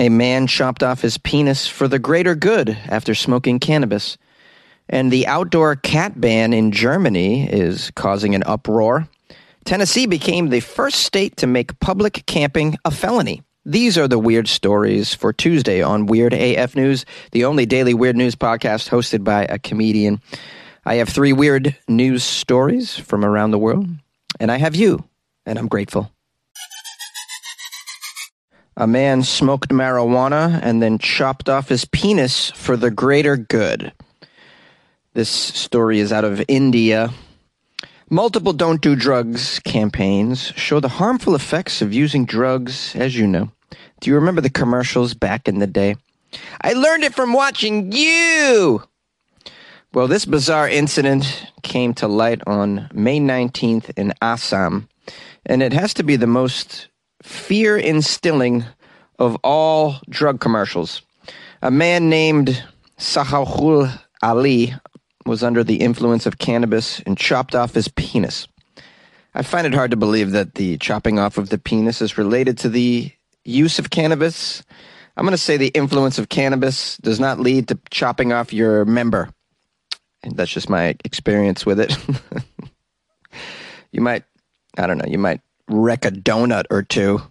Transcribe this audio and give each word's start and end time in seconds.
A 0.00 0.08
man 0.08 0.46
chopped 0.46 0.82
off 0.82 1.02
his 1.02 1.18
penis 1.18 1.66
for 1.66 1.86
the 1.86 1.98
greater 1.98 2.34
good 2.34 2.70
after 2.88 3.14
smoking 3.14 3.58
cannabis. 3.58 4.16
And 4.88 5.12
the 5.12 5.26
outdoor 5.26 5.76
cat 5.76 6.18
ban 6.18 6.54
in 6.54 6.72
Germany 6.72 7.46
is 7.46 7.90
causing 7.94 8.34
an 8.34 8.42
uproar. 8.46 9.06
Tennessee 9.66 10.06
became 10.06 10.48
the 10.48 10.60
first 10.60 11.02
state 11.02 11.36
to 11.36 11.46
make 11.46 11.78
public 11.80 12.24
camping 12.24 12.76
a 12.86 12.90
felony. 12.90 13.42
These 13.66 13.98
are 13.98 14.08
the 14.08 14.18
weird 14.18 14.48
stories 14.48 15.12
for 15.12 15.34
Tuesday 15.34 15.82
on 15.82 16.06
Weird 16.06 16.32
AF 16.32 16.74
News, 16.74 17.04
the 17.32 17.44
only 17.44 17.66
daily 17.66 17.92
weird 17.92 18.16
news 18.16 18.34
podcast 18.34 18.88
hosted 18.88 19.22
by 19.22 19.44
a 19.44 19.58
comedian. 19.58 20.22
I 20.86 20.94
have 20.94 21.10
three 21.10 21.34
weird 21.34 21.76
news 21.88 22.24
stories 22.24 22.96
from 22.98 23.22
around 23.22 23.50
the 23.50 23.58
world, 23.58 23.86
and 24.40 24.50
I 24.50 24.56
have 24.56 24.74
you, 24.74 25.04
and 25.44 25.58
I'm 25.58 25.68
grateful. 25.68 26.10
A 28.76 28.86
man 28.86 29.22
smoked 29.22 29.70
marijuana 29.70 30.60
and 30.62 30.82
then 30.82 30.98
chopped 30.98 31.48
off 31.48 31.68
his 31.68 31.84
penis 31.84 32.50
for 32.52 32.76
the 32.76 32.90
greater 32.90 33.36
good. 33.36 33.92
This 35.12 35.28
story 35.28 35.98
is 35.98 36.12
out 36.12 36.24
of 36.24 36.42
India. 36.46 37.10
Multiple 38.08 38.52
don't 38.52 38.80
do 38.80 38.94
drugs 38.94 39.58
campaigns 39.60 40.52
show 40.56 40.80
the 40.80 40.88
harmful 40.88 41.34
effects 41.34 41.82
of 41.82 41.92
using 41.92 42.24
drugs, 42.24 42.94
as 42.94 43.16
you 43.16 43.26
know. 43.26 43.50
Do 44.00 44.10
you 44.10 44.14
remember 44.14 44.40
the 44.40 44.50
commercials 44.50 45.14
back 45.14 45.48
in 45.48 45.58
the 45.58 45.66
day? 45.66 45.96
I 46.60 46.72
learned 46.72 47.04
it 47.04 47.14
from 47.14 47.32
watching 47.32 47.92
you! 47.92 48.84
Well, 49.92 50.06
this 50.06 50.24
bizarre 50.24 50.68
incident 50.68 51.46
came 51.62 51.94
to 51.94 52.06
light 52.06 52.40
on 52.46 52.88
May 52.92 53.18
19th 53.18 53.90
in 53.96 54.14
Assam, 54.22 54.88
and 55.44 55.62
it 55.62 55.72
has 55.72 55.92
to 55.94 56.04
be 56.04 56.14
the 56.14 56.28
most 56.28 56.86
fear 57.30 57.76
instilling 57.76 58.64
of 59.18 59.36
all 59.44 60.00
drug 60.08 60.40
commercials. 60.40 61.02
A 61.62 61.70
man 61.70 62.10
named 62.10 62.62
Sahahul 62.98 63.96
Ali 64.22 64.74
was 65.24 65.42
under 65.42 65.62
the 65.62 65.76
influence 65.76 66.26
of 66.26 66.38
cannabis 66.38 67.00
and 67.00 67.16
chopped 67.16 67.54
off 67.54 67.74
his 67.74 67.88
penis. 67.88 68.48
I 69.34 69.42
find 69.42 69.66
it 69.66 69.74
hard 69.74 69.92
to 69.92 69.96
believe 69.96 70.32
that 70.32 70.56
the 70.56 70.76
chopping 70.78 71.18
off 71.18 71.38
of 71.38 71.50
the 71.50 71.58
penis 71.58 72.02
is 72.02 72.18
related 72.18 72.58
to 72.58 72.68
the 72.68 73.12
use 73.44 73.78
of 73.78 73.90
cannabis. 73.90 74.64
I'm 75.16 75.24
going 75.24 75.32
to 75.32 75.38
say 75.38 75.56
the 75.56 75.68
influence 75.68 76.18
of 76.18 76.28
cannabis 76.28 76.96
does 76.96 77.20
not 77.20 77.38
lead 77.38 77.68
to 77.68 77.78
chopping 77.90 78.32
off 78.32 78.52
your 78.52 78.84
member. 78.84 79.30
And 80.22 80.36
that's 80.36 80.50
just 80.50 80.68
my 80.68 80.96
experience 81.04 81.64
with 81.64 81.78
it. 81.78 81.96
you 83.92 84.00
might, 84.00 84.24
I 84.76 84.86
don't 84.86 84.98
know, 84.98 85.06
you 85.06 85.18
might 85.18 85.40
wreck 85.70 86.04
a 86.04 86.10
donut 86.10 86.64
or 86.70 86.82
two, 86.82 87.22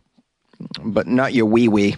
but 0.84 1.08
not 1.08 1.34
your 1.34 1.46
wee 1.46 1.68
wee. 1.68 1.98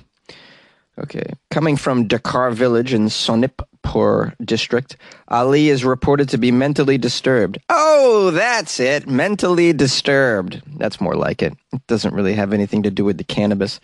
Okay. 0.99 1.33
Coming 1.49 1.77
from 1.77 2.07
Dakar 2.07 2.51
village 2.51 2.93
in 2.93 3.05
Sonitpur 3.05 4.35
district, 4.43 4.97
Ali 5.29 5.69
is 5.69 5.85
reported 5.85 6.29
to 6.29 6.37
be 6.37 6.51
mentally 6.51 6.97
disturbed. 6.97 7.59
Oh, 7.69 8.31
that's 8.31 8.79
it. 8.79 9.07
Mentally 9.07 9.73
disturbed. 9.73 10.61
That's 10.77 10.99
more 10.99 11.15
like 11.15 11.41
it. 11.41 11.53
It 11.73 11.85
doesn't 11.87 12.13
really 12.13 12.33
have 12.33 12.53
anything 12.53 12.83
to 12.83 12.91
do 12.91 13.05
with 13.05 13.17
the 13.17 13.23
cannabis. 13.23 13.79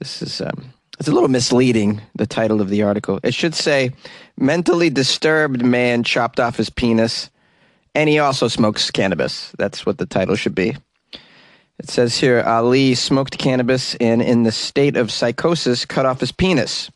This 0.00 0.22
is 0.22 0.40
um, 0.40 0.72
it's 0.98 1.08
a 1.08 1.12
little 1.12 1.28
misleading, 1.28 2.02
the 2.16 2.26
title 2.26 2.60
of 2.60 2.68
the 2.68 2.82
article. 2.82 3.20
It 3.22 3.32
should 3.32 3.54
say 3.54 3.92
mentally 4.36 4.90
disturbed 4.90 5.64
man 5.64 6.02
chopped 6.02 6.40
off 6.40 6.56
his 6.56 6.68
penis 6.68 7.30
and 7.94 8.08
he 8.08 8.18
also 8.18 8.48
smokes 8.48 8.90
cannabis. 8.90 9.52
That's 9.58 9.86
what 9.86 9.98
the 9.98 10.06
title 10.06 10.36
should 10.36 10.54
be. 10.54 10.76
It 11.80 11.88
says 11.88 12.18
here 12.18 12.42
Ali 12.46 12.94
smoked 12.94 13.38
cannabis 13.38 13.94
and, 13.94 14.20
in 14.20 14.42
the 14.42 14.52
state 14.52 14.98
of 14.98 15.10
psychosis, 15.10 15.86
cut 15.86 16.04
off 16.04 16.20
his 16.20 16.30
penis. 16.30 16.90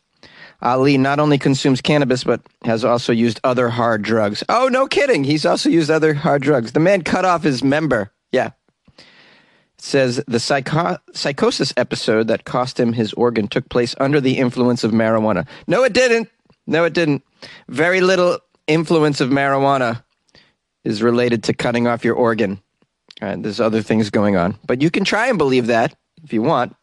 Ali 0.61 0.95
not 0.99 1.19
only 1.19 1.39
consumes 1.39 1.81
cannabis, 1.81 2.23
but 2.23 2.41
has 2.63 2.85
also 2.85 3.11
used 3.11 3.39
other 3.43 3.67
hard 3.67 4.03
drugs. 4.03 4.43
Oh, 4.47 4.69
no 4.71 4.85
kidding. 4.85 5.23
He's 5.23 5.43
also 5.43 5.69
used 5.69 5.89
other 5.89 6.13
hard 6.13 6.43
drugs. 6.43 6.73
The 6.73 6.79
man 6.79 7.01
cut 7.01 7.25
off 7.25 7.41
his 7.41 7.63
member. 7.63 8.11
Yeah. 8.31 8.51
It 8.99 9.05
says 9.79 10.23
the 10.27 10.39
psycho- 10.39 10.99
psychosis 11.13 11.73
episode 11.75 12.27
that 12.27 12.45
cost 12.45 12.79
him 12.79 12.93
his 12.93 13.11
organ 13.13 13.47
took 13.47 13.67
place 13.69 13.95
under 13.99 14.21
the 14.21 14.37
influence 14.37 14.83
of 14.83 14.91
marijuana. 14.91 15.47
No, 15.65 15.83
it 15.83 15.93
didn't. 15.93 16.29
No, 16.67 16.83
it 16.83 16.93
didn't. 16.93 17.23
Very 17.69 18.01
little 18.01 18.37
influence 18.67 19.19
of 19.19 19.29
marijuana 19.29 20.03
is 20.83 21.01
related 21.01 21.41
to 21.45 21.55
cutting 21.55 21.87
off 21.87 22.05
your 22.05 22.15
organ. 22.15 22.61
Right, 23.21 23.41
there's 23.41 23.61
other 23.61 23.81
things 23.81 24.09
going 24.09 24.35
on. 24.35 24.57
But 24.65 24.81
you 24.81 24.91
can 24.91 25.05
try 25.05 25.27
and 25.27 25.37
believe 25.37 25.67
that 25.67 25.95
if 26.23 26.33
you 26.33 26.41
want. 26.41 26.75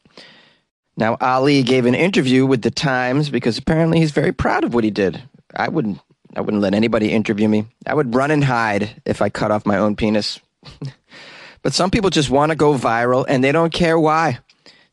Now, 0.97 1.17
Ali 1.21 1.63
gave 1.63 1.87
an 1.87 1.95
interview 1.95 2.47
with 2.47 2.63
the 2.63 2.71
Times 2.71 3.31
because 3.31 3.59
apparently 3.59 3.99
he's 3.99 4.11
very 4.11 4.33
proud 4.33 4.65
of 4.65 4.75
what 4.75 4.85
he 4.85 4.91
did. 4.91 5.23
I 5.55 5.69
wouldn't, 5.69 6.01
I 6.37 6.41
wouldn't 6.41 6.63
let 6.63 6.75
anybody 6.75 7.13
interview 7.13 7.49
me. 7.49 7.67
I 7.87 7.95
would 7.95 8.15
run 8.15 8.31
and 8.31 8.45
hide 8.45 9.01
if 9.05 9.23
I 9.23 9.29
cut 9.29 9.51
off 9.51 9.67
my 9.67 9.79
own 9.79 9.97
penis. 9.97 10.41
but 11.63 11.73
some 11.73 11.91
people 11.91 12.11
just 12.11 12.31
want 12.31 12.51
to 12.51 12.57
go 12.57 12.75
viral 12.75 13.25
and 13.27 13.43
they 13.43 13.53
don't 13.53 13.73
care 13.73 13.99
why. 13.99 14.39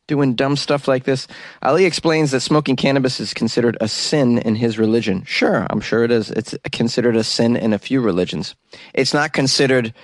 Doing 0.06 0.34
dumb 0.34 0.56
stuff 0.56 0.88
like 0.88 1.04
this. 1.04 1.28
Ali 1.62 1.84
explains 1.84 2.32
that 2.32 2.40
smoking 2.40 2.76
cannabis 2.76 3.20
is 3.20 3.32
considered 3.32 3.76
a 3.80 3.86
sin 3.86 4.38
in 4.38 4.56
his 4.56 4.78
religion. 4.78 5.22
Sure, 5.24 5.66
I'm 5.70 5.80
sure 5.80 6.02
it 6.02 6.10
is. 6.10 6.30
It's 6.30 6.56
considered 6.72 7.14
a 7.14 7.22
sin 7.22 7.56
in 7.56 7.72
a 7.72 7.78
few 7.78 8.00
religions. 8.00 8.56
It's 8.92 9.14
not 9.14 9.32
considered 9.32 9.94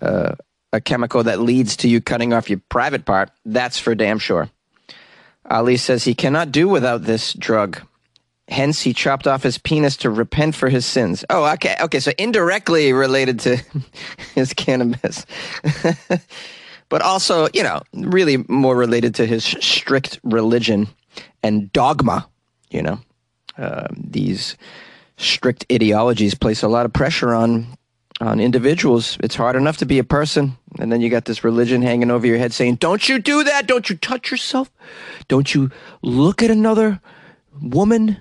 uh, 0.00 0.36
a 0.72 0.80
chemical 0.80 1.24
that 1.24 1.40
leads 1.40 1.76
to 1.78 1.88
you 1.88 2.00
cutting 2.00 2.32
off 2.32 2.50
your 2.50 2.60
private 2.68 3.04
part, 3.04 3.30
that's 3.44 3.78
for 3.78 3.94
damn 3.94 4.18
sure. 4.18 4.50
Ali 5.48 5.76
says 5.76 6.04
he 6.04 6.14
cannot 6.14 6.52
do 6.52 6.68
without 6.68 7.02
this 7.02 7.32
drug. 7.32 7.80
Hence, 8.48 8.80
he 8.82 8.92
chopped 8.92 9.26
off 9.26 9.42
his 9.44 9.58
penis 9.58 9.96
to 9.98 10.10
repent 10.10 10.56
for 10.56 10.68
his 10.68 10.84
sins. 10.84 11.24
Oh, 11.30 11.44
okay. 11.52 11.76
Okay. 11.80 12.00
So 12.00 12.12
indirectly 12.18 12.92
related 12.92 13.38
to 13.40 13.58
his 14.34 14.52
cannabis. 14.52 15.24
but 16.88 17.02
also, 17.02 17.48
you 17.54 17.62
know, 17.62 17.80
really 17.92 18.38
more 18.48 18.76
related 18.76 19.14
to 19.16 19.26
his 19.26 19.44
strict 19.44 20.18
religion 20.24 20.88
and 21.42 21.72
dogma. 21.72 22.28
You 22.70 22.82
know, 22.82 23.00
uh, 23.56 23.86
these 23.96 24.56
strict 25.16 25.64
ideologies 25.72 26.34
place 26.34 26.62
a 26.62 26.68
lot 26.68 26.86
of 26.86 26.92
pressure 26.92 27.34
on 27.34 27.66
on 28.20 28.40
individuals. 28.40 29.16
It's 29.20 29.34
hard 29.34 29.56
enough 29.56 29.78
to 29.78 29.86
be 29.86 29.98
a 29.98 30.04
person. 30.04 30.56
And 30.78 30.92
then 30.92 31.00
you 31.00 31.08
got 31.08 31.24
this 31.24 31.42
religion 31.42 31.82
hanging 31.82 32.10
over 32.10 32.26
your 32.26 32.38
head 32.38 32.52
saying, 32.52 32.76
Don't 32.76 33.08
you 33.08 33.18
do 33.18 33.44
that. 33.44 33.66
Don't 33.66 33.88
you 33.88 33.96
touch 33.96 34.30
yourself. 34.30 34.70
Don't 35.28 35.54
you 35.54 35.70
look 36.02 36.42
at 36.42 36.50
another 36.50 37.00
woman. 37.60 38.18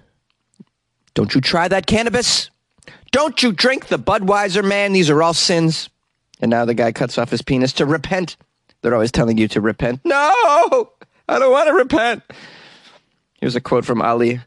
Don't 1.14 1.36
you 1.36 1.42
try 1.42 1.68
that 1.68 1.86
cannabis. 1.86 2.50
Don't 3.12 3.42
you 3.44 3.52
drink 3.52 3.88
the 3.88 4.00
Budweiser, 4.00 4.64
man. 4.64 4.94
These 4.94 5.10
are 5.10 5.22
all 5.22 5.34
sins. 5.34 5.90
And 6.40 6.50
now 6.50 6.66
the 6.66 6.74
guy 6.74 6.92
cuts 6.92 7.18
off 7.18 7.31
his 7.31 7.42
penis 7.42 7.74
to 7.74 7.86
repent. 7.86 8.38
They're 8.81 8.94
always 8.94 9.12
telling 9.12 9.38
you 9.38 9.48
to 9.50 9.62
repent. 9.62 10.02
No, 10.06 10.31
I 11.28 11.40
don't 11.40 11.52
want 11.52 11.68
to 11.68 11.74
repent. 11.74 12.24
Here's 13.42 13.56
a 13.56 13.62
quote 13.62 13.86
from 13.86 14.02
Ali 14.02 14.40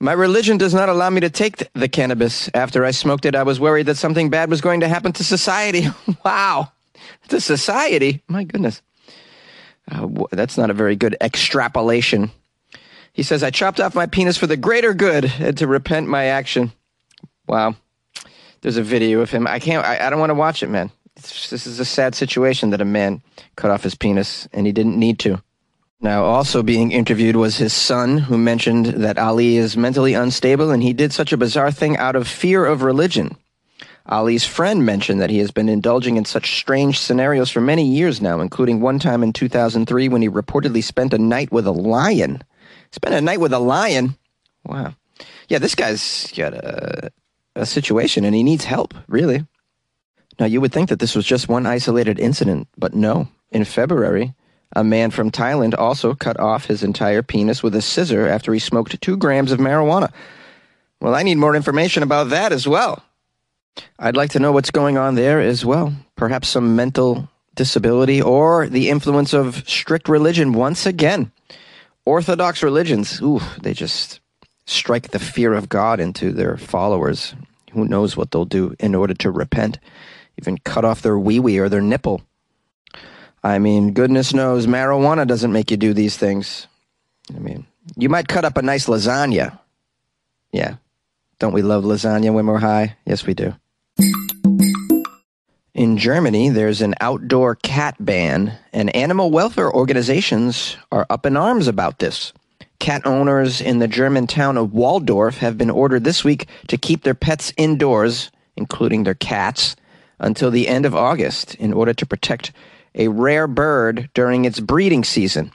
my 0.00 0.12
religion 0.12 0.56
does 0.56 0.72
not 0.72 0.88
allow 0.88 1.10
me 1.10 1.20
to 1.20 1.30
take 1.30 1.70
the 1.74 1.88
cannabis. 1.88 2.48
After 2.54 2.84
I 2.84 2.90
smoked 2.90 3.26
it, 3.26 3.36
I 3.36 3.42
was 3.42 3.60
worried 3.60 3.86
that 3.86 3.98
something 3.98 4.30
bad 4.30 4.48
was 4.48 4.62
going 4.62 4.80
to 4.80 4.88
happen 4.88 5.12
to 5.12 5.24
society. 5.24 5.86
wow. 6.24 6.72
To 7.28 7.40
society? 7.40 8.22
My 8.26 8.44
goodness. 8.44 8.80
Uh, 9.90 10.08
that's 10.30 10.56
not 10.56 10.70
a 10.70 10.74
very 10.74 10.96
good 10.96 11.16
extrapolation. 11.20 12.30
He 13.12 13.22
says, 13.22 13.42
I 13.42 13.50
chopped 13.50 13.80
off 13.80 13.94
my 13.94 14.06
penis 14.06 14.38
for 14.38 14.46
the 14.46 14.56
greater 14.56 14.94
good 14.94 15.30
and 15.38 15.56
to 15.58 15.66
repent 15.66 16.08
my 16.08 16.26
action. 16.26 16.72
Wow. 17.46 17.76
There's 18.62 18.76
a 18.78 18.82
video 18.82 19.20
of 19.20 19.30
him. 19.30 19.46
I 19.46 19.58
can't, 19.58 19.84
I, 19.84 20.06
I 20.06 20.10
don't 20.10 20.20
want 20.20 20.30
to 20.30 20.34
watch 20.34 20.62
it, 20.62 20.68
man. 20.68 20.90
It's, 21.16 21.50
this 21.50 21.66
is 21.66 21.80
a 21.80 21.84
sad 21.84 22.14
situation 22.14 22.70
that 22.70 22.80
a 22.80 22.86
man 22.86 23.20
cut 23.56 23.70
off 23.70 23.82
his 23.82 23.94
penis 23.94 24.48
and 24.52 24.66
he 24.66 24.72
didn't 24.72 24.98
need 24.98 25.18
to. 25.20 25.42
Now, 26.02 26.24
also 26.24 26.62
being 26.62 26.92
interviewed 26.92 27.36
was 27.36 27.58
his 27.58 27.74
son, 27.74 28.16
who 28.16 28.38
mentioned 28.38 28.86
that 28.86 29.18
Ali 29.18 29.56
is 29.58 29.76
mentally 29.76 30.14
unstable 30.14 30.70
and 30.70 30.82
he 30.82 30.94
did 30.94 31.12
such 31.12 31.32
a 31.32 31.36
bizarre 31.36 31.70
thing 31.70 31.96
out 31.98 32.16
of 32.16 32.26
fear 32.26 32.64
of 32.64 32.82
religion. 32.82 33.36
Ali's 34.06 34.46
friend 34.46 34.84
mentioned 34.86 35.20
that 35.20 35.28
he 35.28 35.38
has 35.38 35.50
been 35.50 35.68
indulging 35.68 36.16
in 36.16 36.24
such 36.24 36.58
strange 36.58 36.98
scenarios 36.98 37.50
for 37.50 37.60
many 37.60 37.86
years 37.86 38.22
now, 38.22 38.40
including 38.40 38.80
one 38.80 38.98
time 38.98 39.22
in 39.22 39.32
2003 39.32 40.08
when 40.08 40.22
he 40.22 40.28
reportedly 40.28 40.82
spent 40.82 41.12
a 41.12 41.18
night 41.18 41.52
with 41.52 41.66
a 41.66 41.72
lion. 41.72 42.42
Spent 42.92 43.14
a 43.14 43.20
night 43.20 43.38
with 43.40 43.52
a 43.52 43.58
lion? 43.58 44.16
Wow. 44.64 44.94
Yeah, 45.48 45.58
this 45.58 45.74
guy's 45.74 46.32
got 46.32 46.54
a, 46.54 47.12
a 47.54 47.66
situation 47.66 48.24
and 48.24 48.34
he 48.34 48.42
needs 48.42 48.64
help, 48.64 48.94
really. 49.06 49.46
Now, 50.38 50.46
you 50.46 50.62
would 50.62 50.72
think 50.72 50.88
that 50.88 50.98
this 50.98 51.14
was 51.14 51.26
just 51.26 51.48
one 51.48 51.66
isolated 51.66 52.18
incident, 52.18 52.68
but 52.78 52.94
no. 52.94 53.28
In 53.52 53.64
February, 53.64 54.32
a 54.74 54.84
man 54.84 55.10
from 55.10 55.30
Thailand 55.30 55.74
also 55.76 56.14
cut 56.14 56.38
off 56.38 56.66
his 56.66 56.82
entire 56.82 57.22
penis 57.22 57.62
with 57.62 57.74
a 57.74 57.82
scissor 57.82 58.26
after 58.26 58.52
he 58.52 58.58
smoked 58.58 59.00
two 59.00 59.16
grams 59.16 59.52
of 59.52 59.58
marijuana. 59.58 60.12
Well, 61.00 61.14
I 61.14 61.22
need 61.22 61.38
more 61.38 61.56
information 61.56 62.02
about 62.02 62.30
that 62.30 62.52
as 62.52 62.68
well. 62.68 63.02
I'd 63.98 64.16
like 64.16 64.30
to 64.30 64.38
know 64.38 64.52
what's 64.52 64.70
going 64.70 64.98
on 64.98 65.14
there 65.14 65.40
as 65.40 65.64
well. 65.64 65.94
Perhaps 66.16 66.48
some 66.48 66.76
mental 66.76 67.28
disability 67.54 68.22
or 68.22 68.68
the 68.68 68.88
influence 68.88 69.32
of 69.32 69.68
strict 69.68 70.08
religion 70.08 70.52
once 70.52 70.86
again. 70.86 71.32
Orthodox 72.04 72.62
religions, 72.62 73.20
ooh, 73.20 73.40
they 73.60 73.72
just 73.72 74.20
strike 74.66 75.10
the 75.10 75.18
fear 75.18 75.52
of 75.52 75.68
God 75.68 76.00
into 76.00 76.32
their 76.32 76.56
followers. 76.56 77.34
Who 77.72 77.84
knows 77.84 78.16
what 78.16 78.30
they'll 78.30 78.44
do 78.44 78.74
in 78.78 78.94
order 78.94 79.14
to 79.14 79.30
repent? 79.30 79.78
Even 80.38 80.58
cut 80.58 80.84
off 80.84 81.02
their 81.02 81.18
wee 81.18 81.40
wee 81.40 81.58
or 81.58 81.68
their 81.68 81.82
nipple. 81.82 82.22
I 83.42 83.58
mean, 83.58 83.92
goodness 83.92 84.34
knows 84.34 84.66
marijuana 84.66 85.26
doesn't 85.26 85.52
make 85.52 85.70
you 85.70 85.76
do 85.76 85.94
these 85.94 86.16
things. 86.16 86.66
I 87.34 87.38
mean, 87.38 87.66
you 87.96 88.08
might 88.08 88.28
cut 88.28 88.44
up 88.44 88.56
a 88.56 88.62
nice 88.62 88.86
lasagna. 88.86 89.58
Yeah. 90.52 90.76
Don't 91.38 91.54
we 91.54 91.62
love 91.62 91.84
lasagna 91.84 92.34
when 92.34 92.46
we're 92.46 92.58
high? 92.58 92.96
Yes, 93.06 93.26
we 93.26 93.34
do. 93.34 93.54
In 95.72 95.96
Germany, 95.96 96.50
there's 96.50 96.82
an 96.82 96.94
outdoor 97.00 97.54
cat 97.54 97.96
ban, 97.98 98.58
and 98.72 98.94
animal 98.94 99.30
welfare 99.30 99.72
organizations 99.72 100.76
are 100.92 101.06
up 101.08 101.24
in 101.24 101.36
arms 101.36 101.68
about 101.68 102.00
this. 102.00 102.34
Cat 102.80 103.06
owners 103.06 103.62
in 103.62 103.78
the 103.78 103.88
German 103.88 104.26
town 104.26 104.58
of 104.58 104.70
Walldorf 104.70 105.38
have 105.38 105.56
been 105.56 105.70
ordered 105.70 106.04
this 106.04 106.24
week 106.24 106.46
to 106.68 106.76
keep 106.76 107.02
their 107.02 107.14
pets 107.14 107.52
indoors, 107.56 108.30
including 108.56 109.04
their 109.04 109.14
cats, 109.14 109.76
until 110.18 110.50
the 110.50 110.68
end 110.68 110.84
of 110.84 110.94
August 110.94 111.54
in 111.54 111.72
order 111.72 111.94
to 111.94 112.04
protect 112.04 112.52
a 112.94 113.08
rare 113.08 113.46
bird 113.46 114.08
during 114.14 114.44
its 114.44 114.60
breeding 114.60 115.04
season. 115.04 115.52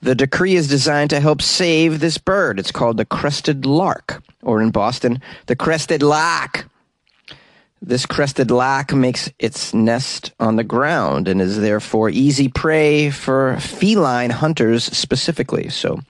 The 0.00 0.14
decree 0.14 0.54
is 0.54 0.68
designed 0.68 1.10
to 1.10 1.20
help 1.20 1.42
save 1.42 1.98
this 2.00 2.18
bird. 2.18 2.58
It's 2.58 2.70
called 2.70 2.96
the 2.96 3.04
crested 3.04 3.66
lark, 3.66 4.22
or 4.42 4.62
in 4.62 4.70
Boston, 4.70 5.20
the 5.46 5.56
crested 5.56 6.02
lark. 6.02 6.68
This 7.80 8.06
crested 8.06 8.50
lark 8.50 8.92
makes 8.92 9.30
its 9.38 9.72
nest 9.72 10.32
on 10.40 10.56
the 10.56 10.64
ground 10.64 11.28
and 11.28 11.40
is 11.40 11.60
therefore 11.60 12.10
easy 12.10 12.48
prey 12.48 13.10
for 13.10 13.56
feline 13.60 14.30
hunters 14.30 14.84
specifically. 14.84 15.68
So 15.68 16.00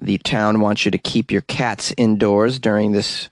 the 0.00 0.18
town 0.18 0.60
wants 0.60 0.84
you 0.84 0.90
to 0.90 0.98
keep 0.98 1.30
your 1.30 1.42
cats 1.42 1.92
indoors 1.96 2.58
during 2.58 2.92
this 2.92 3.28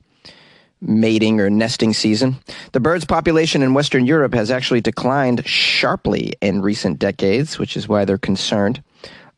mating 0.82 1.40
or 1.40 1.48
nesting 1.48 1.94
season. 1.94 2.36
The 2.72 2.80
bird's 2.80 3.04
population 3.04 3.62
in 3.62 3.72
Western 3.72 4.04
Europe 4.04 4.34
has 4.34 4.50
actually 4.50 4.80
declined 4.80 5.46
sharply 5.46 6.34
in 6.40 6.60
recent 6.60 6.98
decades, 6.98 7.58
which 7.58 7.76
is 7.76 7.88
why 7.88 8.04
they're 8.04 8.18
concerned. 8.18 8.82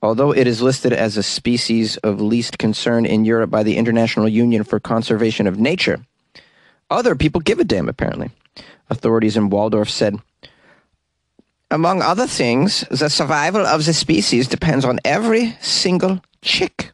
Although 0.02 0.32
it 0.32 0.46
is 0.46 0.62
listed 0.62 0.93
as 0.93 1.17
a 1.17 1.23
species 1.23 1.96
of 1.99 2.20
least 2.20 2.58
concern 2.58 3.06
in 3.06 3.25
Europe 3.25 3.50
by 3.50 3.62
the 3.62 3.76
International 3.76 4.29
Union 4.29 4.64
for 4.64 4.81
Conservation 4.81 5.46
of 5.46 5.58
Nature, 5.58 6.05
other 6.91 7.14
people 7.14 7.41
give 7.41 7.58
a 7.58 7.64
damn, 7.64 7.88
apparently. 7.88 8.31
Authorities 8.90 9.37
in 9.37 9.50
Walldorf 9.50 9.88
said, 9.88 10.19
among 11.70 12.02
other 12.02 12.26
things, 12.26 12.85
the 12.90 13.08
survival 13.08 13.67
of 13.67 13.85
the 13.85 13.94
species 13.94 14.47
depends 14.47 14.85
on 14.85 15.00
every 15.05 15.56
single 15.61 16.23
chick. 16.43 16.93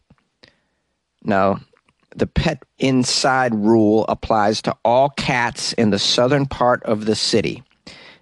Now, 1.22 1.60
the 2.14 2.26
pet 2.26 2.62
inside 2.78 3.54
rule 3.54 4.04
applies 4.08 4.62
to 4.62 4.76
all 4.84 5.10
cats 5.10 5.72
in 5.74 5.90
the 5.90 5.98
southern 5.98 6.46
part 6.46 6.82
of 6.84 7.04
the 7.04 7.14
city, 7.14 7.62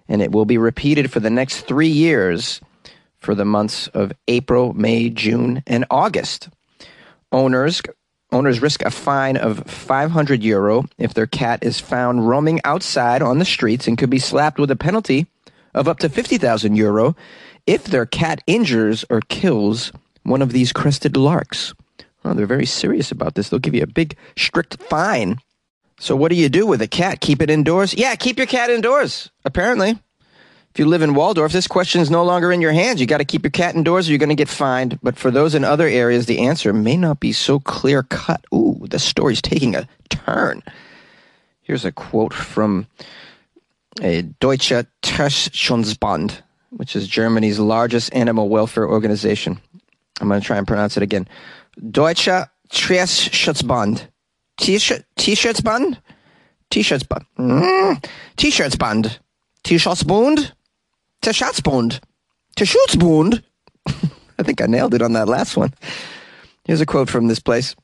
and 0.07 0.21
it 0.21 0.31
will 0.31 0.45
be 0.45 0.57
repeated 0.57 1.11
for 1.11 1.19
the 1.19 1.29
next 1.29 1.61
three 1.61 1.87
years 1.87 2.61
for 3.19 3.35
the 3.35 3.45
months 3.45 3.87
of 3.89 4.13
April, 4.27 4.73
May, 4.73 5.09
June, 5.09 5.63
and 5.67 5.85
August. 5.89 6.49
Owners 7.31 7.81
Owners 8.31 8.61
risk 8.61 8.83
a 8.83 8.91
fine 8.91 9.37
of 9.37 9.63
500 9.65 10.43
euro 10.43 10.85
if 10.99 11.15
their 11.15 11.25
cat 11.25 11.63
is 11.63 11.79
found 11.79 12.27
roaming 12.27 12.61
outside 12.63 13.23
on 13.23 13.39
the 13.39 13.45
streets 13.45 13.87
and 13.87 13.97
could 13.97 14.11
be 14.11 14.19
slapped 14.19 14.59
with 14.59 14.69
a 14.69 14.75
penalty 14.75 15.25
of 15.73 15.87
up 15.87 15.97
to 15.99 16.09
50,000 16.09 16.75
euro 16.75 17.15
if 17.65 17.85
their 17.85 18.05
cat 18.05 18.43
injures 18.45 19.03
or 19.09 19.21
kills 19.29 19.91
one 20.21 20.43
of 20.43 20.51
these 20.51 20.71
crested 20.71 21.17
larks. 21.17 21.73
Oh, 22.23 22.33
they're 22.33 22.45
very 22.45 22.65
serious 22.65 23.11
about 23.11 23.35
this. 23.35 23.49
They'll 23.49 23.59
give 23.59 23.75
you 23.75 23.83
a 23.83 23.87
big, 23.87 24.15
strict 24.35 24.81
fine. 24.83 25.37
So, 25.99 26.15
what 26.15 26.29
do 26.29 26.35
you 26.35 26.49
do 26.49 26.65
with 26.65 26.81
a 26.81 26.87
cat? 26.87 27.21
Keep 27.21 27.41
it 27.41 27.49
indoors? 27.49 27.93
Yeah, 27.93 28.15
keep 28.15 28.37
your 28.37 28.47
cat 28.47 28.69
indoors, 28.69 29.29
apparently. 29.45 29.99
If 30.71 30.77
you 30.77 30.85
live 30.85 31.01
in 31.01 31.13
Walldorf, 31.13 31.51
this 31.51 31.67
question 31.67 31.99
is 31.99 32.11
no 32.11 32.23
longer 32.23 32.51
in 32.51 32.61
your 32.61 32.71
hands. 32.71 33.01
You 33.01 33.07
got 33.07 33.17
to 33.17 33.25
keep 33.25 33.43
your 33.43 33.51
cat 33.51 33.75
indoors 33.75 34.07
or 34.07 34.11
you're 34.11 34.19
going 34.19 34.29
to 34.29 34.35
get 34.35 34.47
fined. 34.47 34.99
But 35.01 35.17
for 35.17 35.31
those 35.31 35.55
in 35.55 35.63
other 35.63 35.87
areas, 35.87 36.27
the 36.27 36.39
answer 36.39 36.71
may 36.73 36.95
not 36.95 37.19
be 37.19 37.33
so 37.33 37.59
clear 37.59 38.03
cut. 38.03 38.45
Ooh, 38.53 38.85
the 38.87 38.99
story's 38.99 39.41
taking 39.41 39.75
a 39.75 39.87
turn. 40.09 40.61
Here's 41.63 41.85
a 41.85 41.91
quote 41.91 42.33
from 42.33 42.87
a 44.01 44.21
Deutsche 44.21 44.85
Tierschutzbund, 45.01 46.41
which 46.69 46.95
is 46.95 47.07
Germany's 47.07 47.59
largest 47.59 48.13
animal 48.13 48.47
welfare 48.47 48.87
organization. 48.87 49.59
I'm 50.21 50.27
going 50.27 50.39
to 50.39 50.45
try 50.45 50.57
and 50.57 50.67
pronounce 50.67 50.97
it 50.97 51.03
again. 51.03 51.27
Deutsche 51.79 52.47
Tierschutzbund. 52.71 54.07
T-Shirtsbund? 54.57 55.97
T-Shirtsbund. 56.69 57.25
Mm. 57.37 58.05
T-Shirtsbund. 58.35 59.19
T-Shirtsbund? 59.63 60.51
to 62.59 62.65
Schutzbund. 62.65 63.41
I 64.39 64.43
think 64.43 64.61
I 64.61 64.65
nailed 64.65 64.93
it 64.93 65.01
on 65.01 65.13
that 65.13 65.27
last 65.27 65.57
one. 65.57 65.73
Here's 66.65 66.81
a 66.81 66.85
quote 66.85 67.09
from 67.09 67.27
this 67.27 67.39
place. 67.39 67.75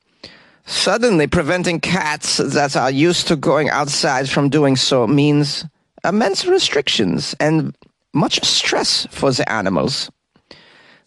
Suddenly 0.66 1.28
preventing 1.28 1.80
cats 1.80 2.38
that 2.38 2.76
are 2.76 2.90
used 2.90 3.28
to 3.28 3.36
going 3.36 3.70
outside 3.70 4.28
from 4.28 4.48
doing 4.48 4.76
so 4.76 5.06
means 5.06 5.64
immense 6.04 6.44
restrictions 6.44 7.34
and 7.40 7.76
much 8.12 8.44
stress 8.44 9.06
for 9.10 9.30
the 9.32 9.50
animals. 9.50 10.10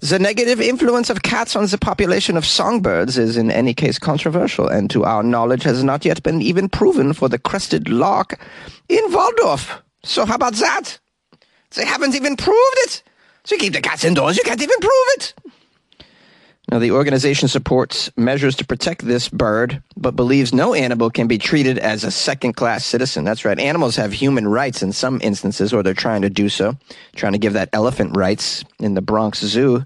The 0.01 0.17
negative 0.17 0.61
influence 0.61 1.09
of 1.09 1.23
cats 1.23 1.57
on 1.57 1.65
the 1.65 1.77
population 1.77 2.37
of 2.37 2.45
songbirds 2.45 3.17
is 3.17 3.35
in 3.35 3.51
any 3.51 3.73
case 3.73 3.99
controversial, 3.99 4.65
and 4.65 4.89
to 4.91 5.03
our 5.03 5.23
knowledge 5.23 5.63
has 5.63 5.83
not 5.83 6.05
yet 6.05 6.23
been 6.23 6.41
even 6.41 6.69
proven 6.69 7.11
for 7.11 7.27
the 7.27 7.37
crested 7.37 7.89
lark 7.89 8.39
in 8.87 9.03
Walldorf. 9.11 9.81
So 10.03 10.25
how 10.25 10.35
about 10.35 10.53
that? 10.55 10.97
They 11.75 11.85
haven't 11.85 12.15
even 12.15 12.37
proved 12.37 12.77
it. 12.77 13.03
So 13.43 13.55
you 13.55 13.59
keep 13.59 13.73
the 13.73 13.81
cats 13.81 14.05
indoors, 14.05 14.37
you 14.37 14.43
can't 14.43 14.61
even 14.61 14.79
prove 14.79 15.07
it. 15.17 15.33
Now, 16.71 16.77
the 16.77 16.91
organization 16.91 17.47
supports 17.47 18.11
measures 18.15 18.55
to 18.57 18.65
protect 18.65 19.03
this 19.03 19.27
bird, 19.27 19.81
but 19.97 20.15
believes 20.15 20.53
no 20.53 20.75
animal 20.75 21.09
can 21.09 21.27
be 21.27 21.39
treated 21.39 21.79
as 21.79 22.03
a 22.03 22.11
second 22.11 22.53
class 22.53 22.85
citizen. 22.85 23.23
That's 23.23 23.43
right. 23.43 23.57
Animals 23.57 23.95
have 23.95 24.13
human 24.13 24.47
rights 24.47 24.83
in 24.83 24.91
some 24.91 25.19
instances, 25.23 25.73
or 25.73 25.81
they're 25.81 25.95
trying 25.95 26.21
to 26.21 26.29
do 26.29 26.47
so, 26.47 26.77
trying 27.15 27.33
to 27.33 27.39
give 27.39 27.53
that 27.53 27.69
elephant 27.73 28.15
rights 28.15 28.63
in 28.79 28.93
the 28.93 29.01
Bronx 29.01 29.39
Zoo, 29.39 29.83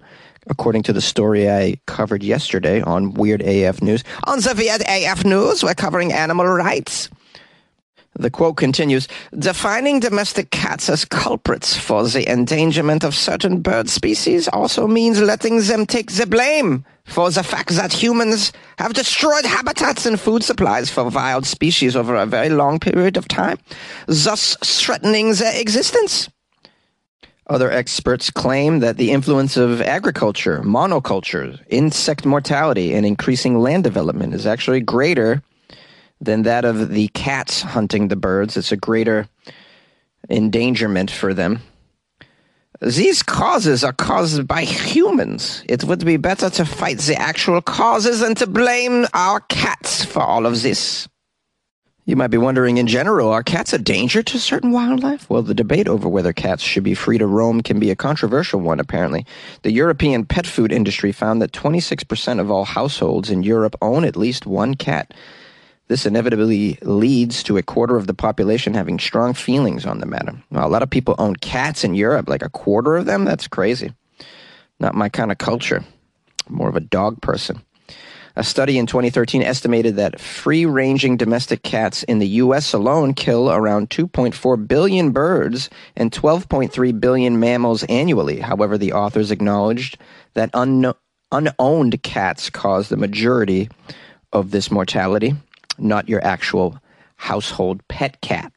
according 0.47 0.83
to 0.83 0.91
the 0.91 0.99
story 0.99 1.49
I 1.49 1.77
covered 1.85 2.21
yesterday 2.21 2.81
on 2.81 3.13
Weird 3.13 3.41
AF 3.41 3.81
News. 3.81 4.03
On 4.25 4.41
Weird 4.43 4.83
AF 4.85 5.23
News, 5.23 5.63
we're 5.63 5.75
covering 5.75 6.11
animal 6.11 6.45
rights. 6.45 7.09
The 8.15 8.29
quote 8.29 8.57
continues 8.57 9.07
Defining 9.37 9.99
domestic 9.99 10.51
cats 10.51 10.87
as 10.87 11.03
culprits 11.03 11.75
for 11.75 12.07
the 12.07 12.29
endangerment 12.31 13.03
of 13.03 13.15
certain 13.15 13.61
bird 13.61 13.89
species 13.89 14.47
also 14.47 14.85
means 14.87 15.19
letting 15.19 15.61
them 15.61 15.85
take 15.85 16.11
the 16.11 16.27
blame 16.27 16.85
for 17.05 17.31
the 17.31 17.43
fact 17.43 17.69
that 17.69 17.91
humans 17.91 18.53
have 18.77 18.93
destroyed 18.93 19.45
habitats 19.45 20.05
and 20.05 20.19
food 20.19 20.43
supplies 20.43 20.89
for 20.91 21.09
wild 21.09 21.45
species 21.45 21.95
over 21.95 22.15
a 22.15 22.25
very 22.25 22.49
long 22.49 22.79
period 22.79 23.17
of 23.17 23.27
time, 23.27 23.57
thus 24.05 24.55
threatening 24.63 25.33
their 25.33 25.59
existence. 25.59 26.29
Other 27.47 27.71
experts 27.71 28.29
claim 28.29 28.79
that 28.79 28.97
the 28.97 29.11
influence 29.11 29.57
of 29.57 29.81
agriculture, 29.81 30.61
monoculture, 30.61 31.59
insect 31.67 32.25
mortality, 32.25 32.93
and 32.93 33.05
increasing 33.05 33.59
land 33.59 33.83
development 33.83 34.33
is 34.33 34.47
actually 34.47 34.79
greater 34.79 35.41
than 36.25 36.43
that 36.43 36.65
of 36.65 36.89
the 36.89 37.07
cats 37.09 37.61
hunting 37.61 38.07
the 38.07 38.15
birds. 38.15 38.57
It's 38.57 38.71
a 38.71 38.77
greater 38.77 39.27
endangerment 40.29 41.11
for 41.11 41.33
them. 41.33 41.59
These 42.81 43.23
causes 43.23 43.83
are 43.83 43.93
caused 43.93 44.45
by 44.47 44.63
humans. 44.63 45.63
It 45.69 45.83
would 45.85 46.05
be 46.05 46.17
better 46.17 46.49
to 46.49 46.65
fight 46.65 46.97
the 46.99 47.15
actual 47.15 47.61
causes 47.61 48.19
than 48.19 48.35
to 48.35 48.47
blame 48.47 49.05
our 49.13 49.39
cats 49.41 50.03
for 50.03 50.21
all 50.21 50.45
of 50.45 50.61
this. 50.61 51.07
You 52.05 52.17
might 52.17 52.27
be 52.27 52.37
wondering, 52.37 52.77
in 52.77 52.87
general, 52.87 53.29
are 53.29 53.43
cats 53.43 53.71
a 53.71 53.77
danger 53.77 54.21
to 54.23 54.37
certain 54.37 54.73
wildlife? 54.73 55.29
Well, 55.29 55.41
the 55.41 55.53
debate 55.53 55.87
over 55.87 56.09
whether 56.09 56.33
cats 56.33 56.61
should 56.61 56.83
be 56.83 56.95
free 56.95 57.17
to 57.17 57.25
roam 57.25 57.61
can 57.61 57.79
be 57.79 57.91
a 57.91 57.95
controversial 57.95 58.59
one, 58.59 58.81
apparently. 58.81 59.25
The 59.61 59.71
European 59.71 60.25
pet 60.25 60.45
food 60.45 60.73
industry 60.73 61.13
found 61.13 61.41
that 61.41 61.53
26% 61.53 62.41
of 62.41 62.51
all 62.51 62.65
households 62.65 63.29
in 63.29 63.43
Europe 63.43 63.77
own 63.81 64.03
at 64.03 64.17
least 64.17 64.45
one 64.45 64.75
cat. 64.75 65.13
This 65.87 66.05
inevitably 66.05 66.79
leads 66.81 67.43
to 67.43 67.57
a 67.57 67.63
quarter 67.63 67.95
of 67.95 68.07
the 68.07 68.13
population 68.13 68.73
having 68.73 68.99
strong 68.99 69.33
feelings 69.33 69.85
on 69.85 69.99
the 69.99 70.05
matter. 70.05 70.41
Well, 70.49 70.67
a 70.67 70.69
lot 70.69 70.83
of 70.83 70.89
people 70.89 71.15
own 71.17 71.35
cats 71.35 71.83
in 71.83 71.93
Europe, 71.93 72.29
like 72.29 72.41
a 72.41 72.49
quarter 72.49 72.95
of 72.95 73.05
them. 73.05 73.25
That's 73.25 73.47
crazy. 73.47 73.93
Not 74.79 74.95
my 74.95 75.09
kind 75.09 75.31
of 75.31 75.37
culture. 75.37 75.83
More 76.49 76.69
of 76.69 76.75
a 76.75 76.81
dog 76.81 77.21
person. 77.21 77.61
A 78.35 78.43
study 78.43 78.79
in 78.79 78.87
2013 78.87 79.43
estimated 79.43 79.97
that 79.97 80.19
free 80.19 80.65
ranging 80.65 81.17
domestic 81.17 81.61
cats 81.61 82.01
in 82.01 82.17
the 82.17 82.27
U.S. 82.27 82.73
alone 82.73 83.13
kill 83.13 83.51
around 83.51 83.91
2.4 83.91 84.67
billion 84.67 85.11
birds 85.11 85.69
and 85.95 86.11
12.3 86.11 86.99
billion 86.99 87.39
mammals 87.39 87.83
annually. 87.83 88.39
However, 88.39 88.77
the 88.79 88.93
authors 88.93 89.29
acknowledged 89.29 89.99
that 90.33 90.49
unknown 90.53 90.95
unowned 91.33 92.01
cats 92.03 92.49
cause 92.49 92.89
the 92.89 92.97
majority 92.97 93.67
of 94.31 94.51
this 94.51 94.69
mortality, 94.69 95.33
not 95.77 96.09
your 96.09 96.23
actual 96.23 96.77
household 97.15 97.87
pet 97.87 98.21
cat. 98.21 98.51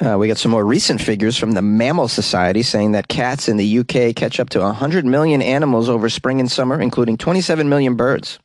Uh, 0.00 0.16
we 0.18 0.26
got 0.26 0.38
some 0.38 0.50
more 0.50 0.64
recent 0.64 1.00
figures 1.00 1.36
from 1.36 1.52
the 1.52 1.62
Mammal 1.62 2.08
Society 2.08 2.62
saying 2.62 2.92
that 2.92 3.08
cats 3.08 3.48
in 3.48 3.56
the 3.56 3.78
UK 3.78 4.14
catch 4.14 4.40
up 4.40 4.50
to 4.50 4.60
100 4.60 5.04
million 5.04 5.40
animals 5.40 5.88
over 5.88 6.08
spring 6.08 6.40
and 6.40 6.50
summer, 6.50 6.80
including 6.80 7.16
27 7.16 7.68
million 7.68 7.94
birds. 7.94 8.38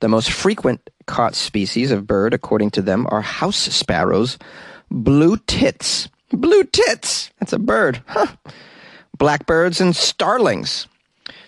The 0.00 0.08
most 0.08 0.30
frequent 0.30 0.90
caught 1.06 1.34
species 1.34 1.90
of 1.90 2.06
bird, 2.06 2.34
according 2.34 2.72
to 2.72 2.82
them, 2.82 3.06
are 3.10 3.22
house 3.22 3.56
sparrows, 3.56 4.38
blue 4.90 5.36
tits. 5.46 6.08
Blue 6.30 6.64
tits! 6.64 7.30
That's 7.38 7.52
a 7.52 7.58
bird. 7.58 8.02
Huh. 8.06 8.26
Blackbirds 9.16 9.80
and 9.80 9.94
starlings. 9.94 10.88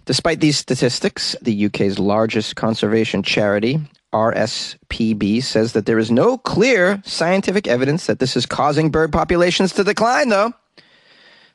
Despite 0.05 0.41
these 0.41 0.59
statistics, 0.59 1.35
the 1.43 1.67
UK's 1.67 1.99
largest 1.99 2.57
conservation 2.57 3.23
charity, 3.23 3.81
RSPB, 4.15 5.43
says 5.43 5.73
that 5.73 5.87
there 5.87 5.99
is 5.99 6.11
no 6.11 6.39
clear 6.39 7.03
scientific 7.05 7.67
evidence 7.67 8.07
that 8.07 8.21
this 8.21 8.37
is 8.37 8.47
causing 8.47 8.91
bird 8.91 9.13
populations 9.13 9.73
to 9.73 9.85
decline, 9.85 10.29
though. 10.29 10.53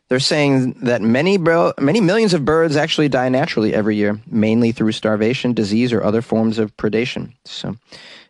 They're 0.09 0.19
saying 0.19 0.73
that 0.81 1.01
many, 1.01 1.37
many 1.37 2.01
millions 2.01 2.33
of 2.33 2.43
birds 2.43 2.75
actually 2.75 3.09
die 3.09 3.29
naturally 3.29 3.73
every 3.73 3.95
year, 3.95 4.19
mainly 4.27 4.71
through 4.71 4.91
starvation, 4.91 5.53
disease, 5.53 5.93
or 5.93 6.03
other 6.03 6.21
forms 6.21 6.59
of 6.59 6.75
predation. 6.75 7.33
So 7.45 7.77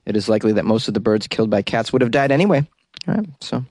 it 0.05 0.15
is 0.15 0.29
likely 0.29 0.51
that 0.53 0.65
most 0.65 0.87
of 0.87 0.93
the 0.93 0.99
birds 0.99 1.27
killed 1.27 1.49
by 1.49 1.61
cats 1.61 1.91
would 1.91 2.01
have 2.01 2.11
died 2.11 2.31
anyway. 2.31 2.67
All 3.07 3.15
right, 3.15 3.27
so 3.39 3.65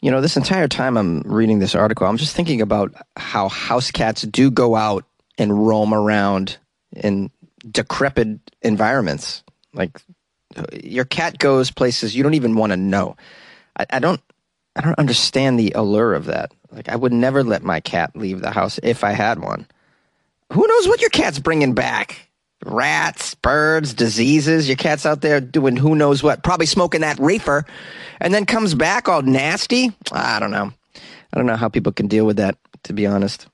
you 0.00 0.10
know, 0.10 0.20
this 0.20 0.36
entire 0.36 0.68
time 0.68 0.96
I'm 0.96 1.20
reading 1.22 1.60
this 1.60 1.74
article, 1.74 2.06
I'm 2.06 2.16
just 2.16 2.34
thinking 2.34 2.60
about 2.60 2.92
how 3.16 3.48
house 3.48 3.90
cats 3.90 4.22
do 4.22 4.50
go 4.50 4.74
out 4.74 5.04
and 5.38 5.66
roam 5.66 5.94
around 5.94 6.58
in 6.92 7.30
decrepit 7.70 8.38
environments. 8.62 9.43
Like 9.74 10.00
your 10.82 11.04
cat 11.04 11.38
goes 11.38 11.70
places 11.70 12.14
you 12.14 12.22
don't 12.22 12.34
even 12.34 12.56
want 12.56 12.72
to 12.72 12.76
know. 12.76 13.16
I, 13.78 13.86
I 13.90 13.98
don't 13.98 14.20
I 14.76 14.80
don't 14.80 14.98
understand 14.98 15.58
the 15.58 15.72
allure 15.74 16.14
of 16.14 16.26
that. 16.26 16.52
Like 16.70 16.88
I 16.88 16.96
would 16.96 17.12
never 17.12 17.44
let 17.44 17.62
my 17.62 17.80
cat 17.80 18.16
leave 18.16 18.40
the 18.40 18.50
house 18.50 18.78
if 18.82 19.04
I 19.04 19.12
had 19.12 19.40
one. 19.40 19.66
Who 20.52 20.66
knows 20.66 20.88
what 20.88 21.00
your 21.00 21.10
cat's 21.10 21.38
bringing 21.38 21.74
back? 21.74 22.28
Rats, 22.64 23.34
birds, 23.34 23.94
diseases. 23.94 24.68
Your 24.68 24.76
cat's 24.76 25.04
out 25.04 25.20
there 25.20 25.40
doing 25.40 25.76
who 25.76 25.94
knows 25.94 26.22
what, 26.22 26.42
probably 26.42 26.66
smoking 26.66 27.02
that 27.02 27.18
reefer, 27.18 27.64
and 28.20 28.32
then 28.32 28.46
comes 28.46 28.74
back 28.74 29.08
all 29.08 29.22
nasty. 29.22 29.92
I 30.12 30.38
don't 30.40 30.50
know. 30.50 30.72
I 30.94 31.36
don't 31.36 31.46
know 31.46 31.56
how 31.56 31.68
people 31.68 31.92
can 31.92 32.06
deal 32.06 32.24
with 32.24 32.36
that, 32.36 32.56
to 32.84 32.92
be 32.92 33.06
honest. 33.06 33.48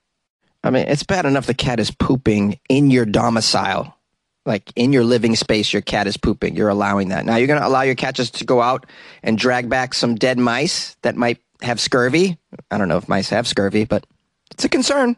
I 0.63 0.69
mean, 0.69 0.87
it's 0.87 1.03
bad 1.03 1.25
enough 1.25 1.47
the 1.47 1.53
cat 1.53 1.79
is 1.79 1.91
pooping 1.91 2.59
in 2.69 2.91
your 2.91 3.05
domicile. 3.05 3.97
Like 4.45 4.71
in 4.75 4.91
your 4.91 5.03
living 5.03 5.35
space, 5.35 5.71
your 5.71 5.83
cat 5.83 6.07
is 6.07 6.17
pooping. 6.17 6.55
You're 6.55 6.69
allowing 6.69 7.09
that. 7.09 7.25
Now 7.25 7.35
you're 7.35 7.47
going 7.47 7.61
to 7.61 7.67
allow 7.67 7.81
your 7.81 7.95
cat 7.95 8.15
just 8.15 8.35
to 8.35 8.45
go 8.45 8.61
out 8.61 8.85
and 9.21 9.37
drag 9.37 9.69
back 9.69 9.93
some 9.93 10.15
dead 10.15 10.39
mice 10.39 10.95
that 11.03 11.15
might 11.15 11.39
have 11.61 11.79
scurvy. 11.79 12.37
I 12.71 12.77
don't 12.77 12.87
know 12.87 12.97
if 12.97 13.07
mice 13.07 13.29
have 13.29 13.47
scurvy, 13.47 13.85
but 13.85 14.05
it's 14.51 14.65
a 14.65 14.69
concern. 14.69 15.15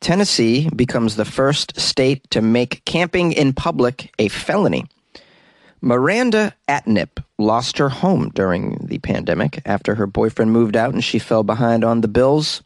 Tennessee 0.00 0.68
becomes 0.74 1.16
the 1.16 1.24
first 1.24 1.78
state 1.78 2.28
to 2.30 2.40
make 2.40 2.84
camping 2.86 3.32
in 3.32 3.52
public 3.52 4.12
a 4.18 4.28
felony. 4.28 4.86
Miranda 5.82 6.54
Atnip 6.68 7.22
lost 7.38 7.78
her 7.78 7.88
home 7.88 8.30
during 8.34 8.76
the 8.86 8.98
pandemic 8.98 9.62
after 9.64 9.94
her 9.94 10.06
boyfriend 10.06 10.52
moved 10.52 10.76
out 10.76 10.92
and 10.92 11.04
she 11.04 11.18
fell 11.18 11.42
behind 11.42 11.84
on 11.84 12.00
the 12.00 12.08
bills. 12.08 12.62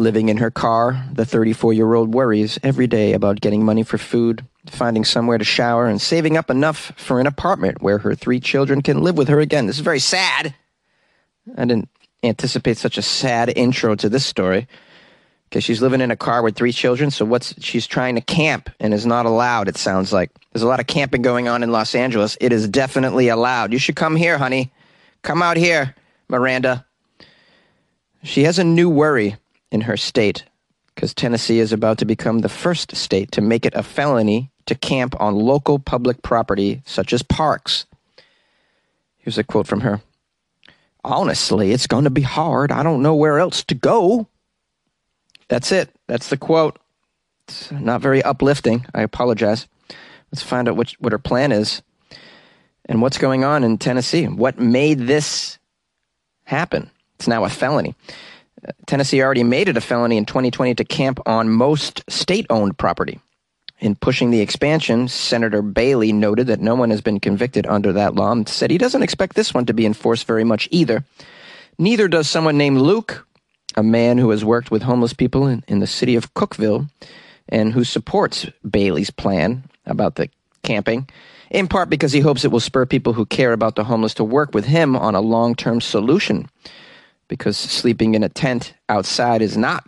Living 0.00 0.30
in 0.30 0.38
her 0.38 0.50
car, 0.50 1.04
the 1.12 1.26
34 1.26 1.74
year 1.74 1.92
old 1.92 2.14
worries 2.14 2.58
every 2.62 2.86
day 2.86 3.12
about 3.12 3.42
getting 3.42 3.62
money 3.62 3.82
for 3.82 3.98
food, 3.98 4.46
finding 4.64 5.04
somewhere 5.04 5.36
to 5.36 5.44
shower, 5.44 5.84
and 5.84 6.00
saving 6.00 6.38
up 6.38 6.48
enough 6.48 6.94
for 6.96 7.20
an 7.20 7.26
apartment 7.26 7.82
where 7.82 7.98
her 7.98 8.14
three 8.14 8.40
children 8.40 8.80
can 8.80 9.02
live 9.02 9.18
with 9.18 9.28
her 9.28 9.40
again. 9.40 9.66
This 9.66 9.76
is 9.76 9.82
very 9.82 9.98
sad. 9.98 10.54
I 11.54 11.66
didn't 11.66 11.90
anticipate 12.22 12.78
such 12.78 12.96
a 12.96 13.02
sad 13.02 13.52
intro 13.54 13.94
to 13.96 14.08
this 14.08 14.24
story 14.24 14.66
because 15.44 15.64
she's 15.64 15.82
living 15.82 16.00
in 16.00 16.10
a 16.10 16.16
car 16.16 16.42
with 16.42 16.56
three 16.56 16.72
children. 16.72 17.10
So 17.10 17.26
what's 17.26 17.62
she's 17.62 17.86
trying 17.86 18.14
to 18.14 18.22
camp 18.22 18.70
and 18.80 18.94
is 18.94 19.04
not 19.04 19.26
allowed. 19.26 19.68
It 19.68 19.76
sounds 19.76 20.14
like 20.14 20.30
there's 20.54 20.62
a 20.62 20.66
lot 20.66 20.80
of 20.80 20.86
camping 20.86 21.20
going 21.20 21.46
on 21.46 21.62
in 21.62 21.72
Los 21.72 21.94
Angeles. 21.94 22.38
It 22.40 22.54
is 22.54 22.66
definitely 22.66 23.28
allowed. 23.28 23.74
You 23.74 23.78
should 23.78 23.96
come 23.96 24.16
here, 24.16 24.38
honey. 24.38 24.72
Come 25.20 25.42
out 25.42 25.58
here, 25.58 25.94
Miranda. 26.26 26.86
She 28.22 28.44
has 28.44 28.58
a 28.58 28.64
new 28.64 28.88
worry 28.88 29.36
in 29.70 29.82
her 29.82 29.96
state 29.96 30.44
because 30.94 31.14
Tennessee 31.14 31.60
is 31.60 31.72
about 31.72 31.98
to 31.98 32.04
become 32.04 32.40
the 32.40 32.48
first 32.48 32.94
state 32.94 33.32
to 33.32 33.40
make 33.40 33.64
it 33.64 33.74
a 33.74 33.82
felony 33.82 34.50
to 34.66 34.74
camp 34.74 35.18
on 35.20 35.34
local 35.34 35.78
public 35.78 36.22
property 36.22 36.82
such 36.84 37.12
as 37.12 37.22
parks. 37.22 37.86
Here's 39.18 39.38
a 39.38 39.44
quote 39.44 39.66
from 39.66 39.80
her. 39.80 40.00
Honestly, 41.02 41.72
it's 41.72 41.86
going 41.86 42.04
to 42.04 42.10
be 42.10 42.22
hard. 42.22 42.70
I 42.70 42.82
don't 42.82 43.02
know 43.02 43.14
where 43.14 43.38
else 43.38 43.64
to 43.64 43.74
go. 43.74 44.26
That's 45.48 45.72
it. 45.72 45.88
That's 46.06 46.28
the 46.28 46.36
quote. 46.36 46.78
It's 47.48 47.72
not 47.72 48.02
very 48.02 48.22
uplifting. 48.22 48.86
I 48.94 49.02
apologize. 49.02 49.66
Let's 50.30 50.42
find 50.42 50.68
out 50.68 50.76
which, 50.76 50.96
what 51.00 51.12
her 51.12 51.18
plan 51.18 51.50
is 51.50 51.82
and 52.84 53.00
what's 53.00 53.18
going 53.18 53.42
on 53.42 53.64
in 53.64 53.78
Tennessee. 53.78 54.28
What 54.28 54.58
made 54.58 55.00
this 55.00 55.58
happen? 56.44 56.90
It's 57.14 57.26
now 57.26 57.44
a 57.44 57.48
felony. 57.48 57.94
Tennessee 58.86 59.22
already 59.22 59.42
made 59.42 59.68
it 59.68 59.76
a 59.76 59.80
felony 59.80 60.16
in 60.16 60.26
2020 60.26 60.74
to 60.74 60.84
camp 60.84 61.20
on 61.26 61.48
most 61.48 62.02
state 62.08 62.46
owned 62.50 62.78
property. 62.78 63.20
In 63.80 63.94
pushing 63.94 64.30
the 64.30 64.40
expansion, 64.40 65.08
Senator 65.08 65.62
Bailey 65.62 66.12
noted 66.12 66.46
that 66.48 66.60
no 66.60 66.74
one 66.74 66.90
has 66.90 67.00
been 67.00 67.18
convicted 67.18 67.66
under 67.66 67.92
that 67.94 68.14
law 68.14 68.30
and 68.30 68.46
said 68.46 68.70
he 68.70 68.76
doesn't 68.76 69.02
expect 69.02 69.36
this 69.36 69.54
one 69.54 69.64
to 69.66 69.72
be 69.72 69.86
enforced 69.86 70.26
very 70.26 70.44
much 70.44 70.68
either. 70.70 71.04
Neither 71.78 72.06
does 72.06 72.28
someone 72.28 72.58
named 72.58 72.78
Luke, 72.78 73.26
a 73.76 73.82
man 73.82 74.18
who 74.18 74.30
has 74.30 74.44
worked 74.44 74.70
with 74.70 74.82
homeless 74.82 75.14
people 75.14 75.46
in, 75.46 75.64
in 75.66 75.78
the 75.78 75.86
city 75.86 76.14
of 76.14 76.34
Cookeville 76.34 76.90
and 77.48 77.72
who 77.72 77.84
supports 77.84 78.46
Bailey's 78.68 79.10
plan 79.10 79.64
about 79.86 80.16
the 80.16 80.28
camping, 80.62 81.08
in 81.50 81.66
part 81.66 81.88
because 81.88 82.12
he 82.12 82.20
hopes 82.20 82.44
it 82.44 82.52
will 82.52 82.60
spur 82.60 82.84
people 82.84 83.14
who 83.14 83.24
care 83.24 83.54
about 83.54 83.76
the 83.76 83.84
homeless 83.84 84.14
to 84.14 84.24
work 84.24 84.54
with 84.54 84.66
him 84.66 84.94
on 84.94 85.14
a 85.14 85.20
long 85.22 85.54
term 85.54 85.80
solution. 85.80 86.50
Because 87.30 87.56
sleeping 87.56 88.16
in 88.16 88.24
a 88.24 88.28
tent 88.28 88.74
outside 88.88 89.40
is 89.40 89.56
not 89.56 89.84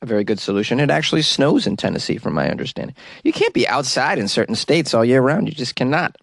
a 0.00 0.06
very 0.06 0.22
good 0.22 0.38
solution. 0.38 0.78
It 0.78 0.90
actually 0.90 1.22
snows 1.22 1.66
in 1.66 1.76
Tennessee, 1.76 2.18
from 2.18 2.34
my 2.34 2.48
understanding. 2.48 2.94
You 3.24 3.32
can't 3.32 3.52
be 3.52 3.66
outside 3.66 4.16
in 4.16 4.28
certain 4.28 4.54
states 4.54 4.94
all 4.94 5.04
year 5.04 5.20
round. 5.20 5.48
You 5.48 5.54
just 5.54 5.74
cannot. 5.74 6.16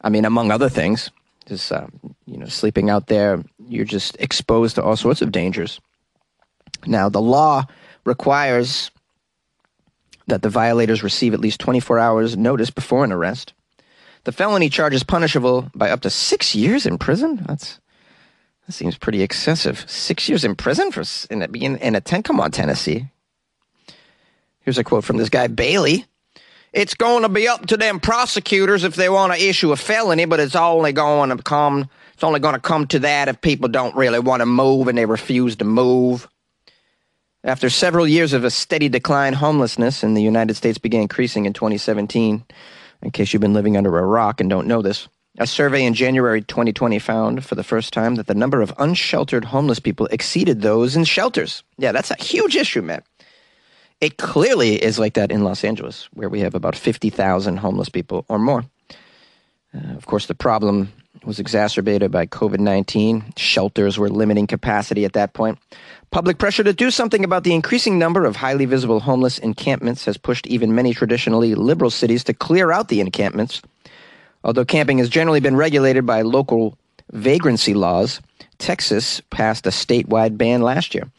I 0.00 0.08
mean, 0.08 0.24
among 0.24 0.52
other 0.52 0.68
things, 0.68 1.10
just 1.46 1.72
uh, 1.72 1.88
you 2.24 2.38
know, 2.38 2.46
sleeping 2.46 2.88
out 2.88 3.08
there, 3.08 3.42
you're 3.66 3.84
just 3.84 4.16
exposed 4.20 4.76
to 4.76 4.82
all 4.82 4.94
sorts 4.94 5.22
of 5.22 5.32
dangers. 5.32 5.80
Now, 6.86 7.08
the 7.08 7.20
law 7.20 7.64
requires 8.04 8.92
that 10.28 10.42
the 10.42 10.48
violators 10.48 11.02
receive 11.02 11.34
at 11.34 11.40
least 11.40 11.58
24 11.58 11.98
hours 11.98 12.36
notice 12.36 12.70
before 12.70 13.02
an 13.02 13.10
arrest. 13.10 13.54
The 14.22 14.32
felony 14.32 14.68
charge 14.68 14.94
is 14.94 15.02
punishable 15.02 15.68
by 15.74 15.90
up 15.90 16.02
to 16.02 16.10
six 16.10 16.54
years 16.54 16.86
in 16.86 16.96
prison. 16.96 17.42
That's 17.48 17.80
that 18.70 18.74
seems 18.74 18.96
pretty 18.96 19.20
excessive. 19.20 19.84
Six 19.90 20.28
years 20.28 20.44
in 20.44 20.54
prison 20.54 20.92
for 20.92 21.02
in 21.28 21.42
a, 21.42 21.46
in 21.46 21.96
a 21.96 22.00
tent? 22.00 22.24
Come 22.24 22.38
on, 22.38 22.52
Tennessee. 22.52 23.08
Here's 24.60 24.78
a 24.78 24.84
quote 24.84 25.02
from 25.02 25.16
this 25.16 25.28
guy, 25.28 25.48
Bailey. 25.48 26.06
It's 26.72 26.94
going 26.94 27.24
to 27.24 27.28
be 27.28 27.48
up 27.48 27.66
to 27.66 27.76
them 27.76 27.98
prosecutors 27.98 28.84
if 28.84 28.94
they 28.94 29.08
want 29.08 29.32
to 29.32 29.44
issue 29.44 29.72
a 29.72 29.76
felony, 29.76 30.24
but 30.24 30.38
it's 30.38 30.54
only 30.54 30.92
going 30.92 31.36
to 31.36 31.42
come. 31.42 31.90
It's 32.14 32.22
only 32.22 32.38
going 32.38 32.54
to 32.54 32.60
come 32.60 32.86
to 32.88 33.00
that 33.00 33.26
if 33.26 33.40
people 33.40 33.68
don't 33.68 33.96
really 33.96 34.20
want 34.20 34.38
to 34.38 34.46
move 34.46 34.86
and 34.86 34.96
they 34.96 35.04
refuse 35.04 35.56
to 35.56 35.64
move. 35.64 36.28
After 37.42 37.70
several 37.70 38.06
years 38.06 38.32
of 38.34 38.44
a 38.44 38.52
steady 38.52 38.88
decline, 38.88 39.32
homelessness 39.32 40.04
in 40.04 40.14
the 40.14 40.22
United 40.22 40.54
States 40.54 40.78
began 40.78 41.02
increasing 41.02 41.44
in 41.44 41.54
2017. 41.54 42.44
In 43.02 43.10
case 43.10 43.32
you've 43.32 43.42
been 43.42 43.54
living 43.54 43.76
under 43.76 43.98
a 43.98 44.06
rock 44.06 44.40
and 44.40 44.48
don't 44.48 44.68
know 44.68 44.80
this, 44.80 45.08
a 45.38 45.46
survey 45.46 45.84
in 45.84 45.94
January 45.94 46.42
2020 46.42 46.98
found 46.98 47.44
for 47.44 47.54
the 47.54 47.64
first 47.64 47.92
time 47.92 48.16
that 48.16 48.26
the 48.26 48.34
number 48.34 48.60
of 48.60 48.72
unsheltered 48.78 49.44
homeless 49.44 49.78
people 49.78 50.06
exceeded 50.06 50.60
those 50.60 50.96
in 50.96 51.04
shelters. 51.04 51.62
Yeah, 51.78 51.92
that's 51.92 52.10
a 52.10 52.22
huge 52.22 52.56
issue, 52.56 52.82
man. 52.82 53.02
It 54.00 54.16
clearly 54.16 54.82
is 54.82 54.98
like 54.98 55.14
that 55.14 55.30
in 55.30 55.44
Los 55.44 55.62
Angeles, 55.62 56.08
where 56.14 56.28
we 56.28 56.40
have 56.40 56.54
about 56.54 56.74
50,000 56.74 57.58
homeless 57.58 57.88
people 57.88 58.24
or 58.28 58.38
more. 58.38 58.64
Uh, 59.74 59.94
of 59.94 60.06
course, 60.06 60.26
the 60.26 60.34
problem 60.34 60.92
was 61.24 61.38
exacerbated 61.38 62.10
by 62.10 62.26
COVID 62.26 62.60
19. 62.60 63.34
Shelters 63.36 63.98
were 63.98 64.08
limiting 64.08 64.46
capacity 64.46 65.04
at 65.04 65.12
that 65.12 65.34
point. 65.34 65.58
Public 66.10 66.38
pressure 66.38 66.64
to 66.64 66.72
do 66.72 66.90
something 66.90 67.24
about 67.24 67.44
the 67.44 67.54
increasing 67.54 67.98
number 67.98 68.24
of 68.24 68.36
highly 68.36 68.64
visible 68.64 69.00
homeless 69.00 69.38
encampments 69.38 70.06
has 70.06 70.16
pushed 70.16 70.46
even 70.46 70.74
many 70.74 70.94
traditionally 70.94 71.54
liberal 71.54 71.90
cities 71.90 72.24
to 72.24 72.34
clear 72.34 72.72
out 72.72 72.88
the 72.88 73.00
encampments 73.00 73.60
Although 74.44 74.64
camping 74.64 74.98
has 74.98 75.08
generally 75.08 75.40
been 75.40 75.56
regulated 75.56 76.06
by 76.06 76.22
local 76.22 76.78
vagrancy 77.12 77.74
laws, 77.74 78.20
Texas 78.58 79.20
passed 79.30 79.66
a 79.66 79.70
statewide 79.70 80.38
ban 80.38 80.62
last 80.62 80.94
year. 80.94 81.10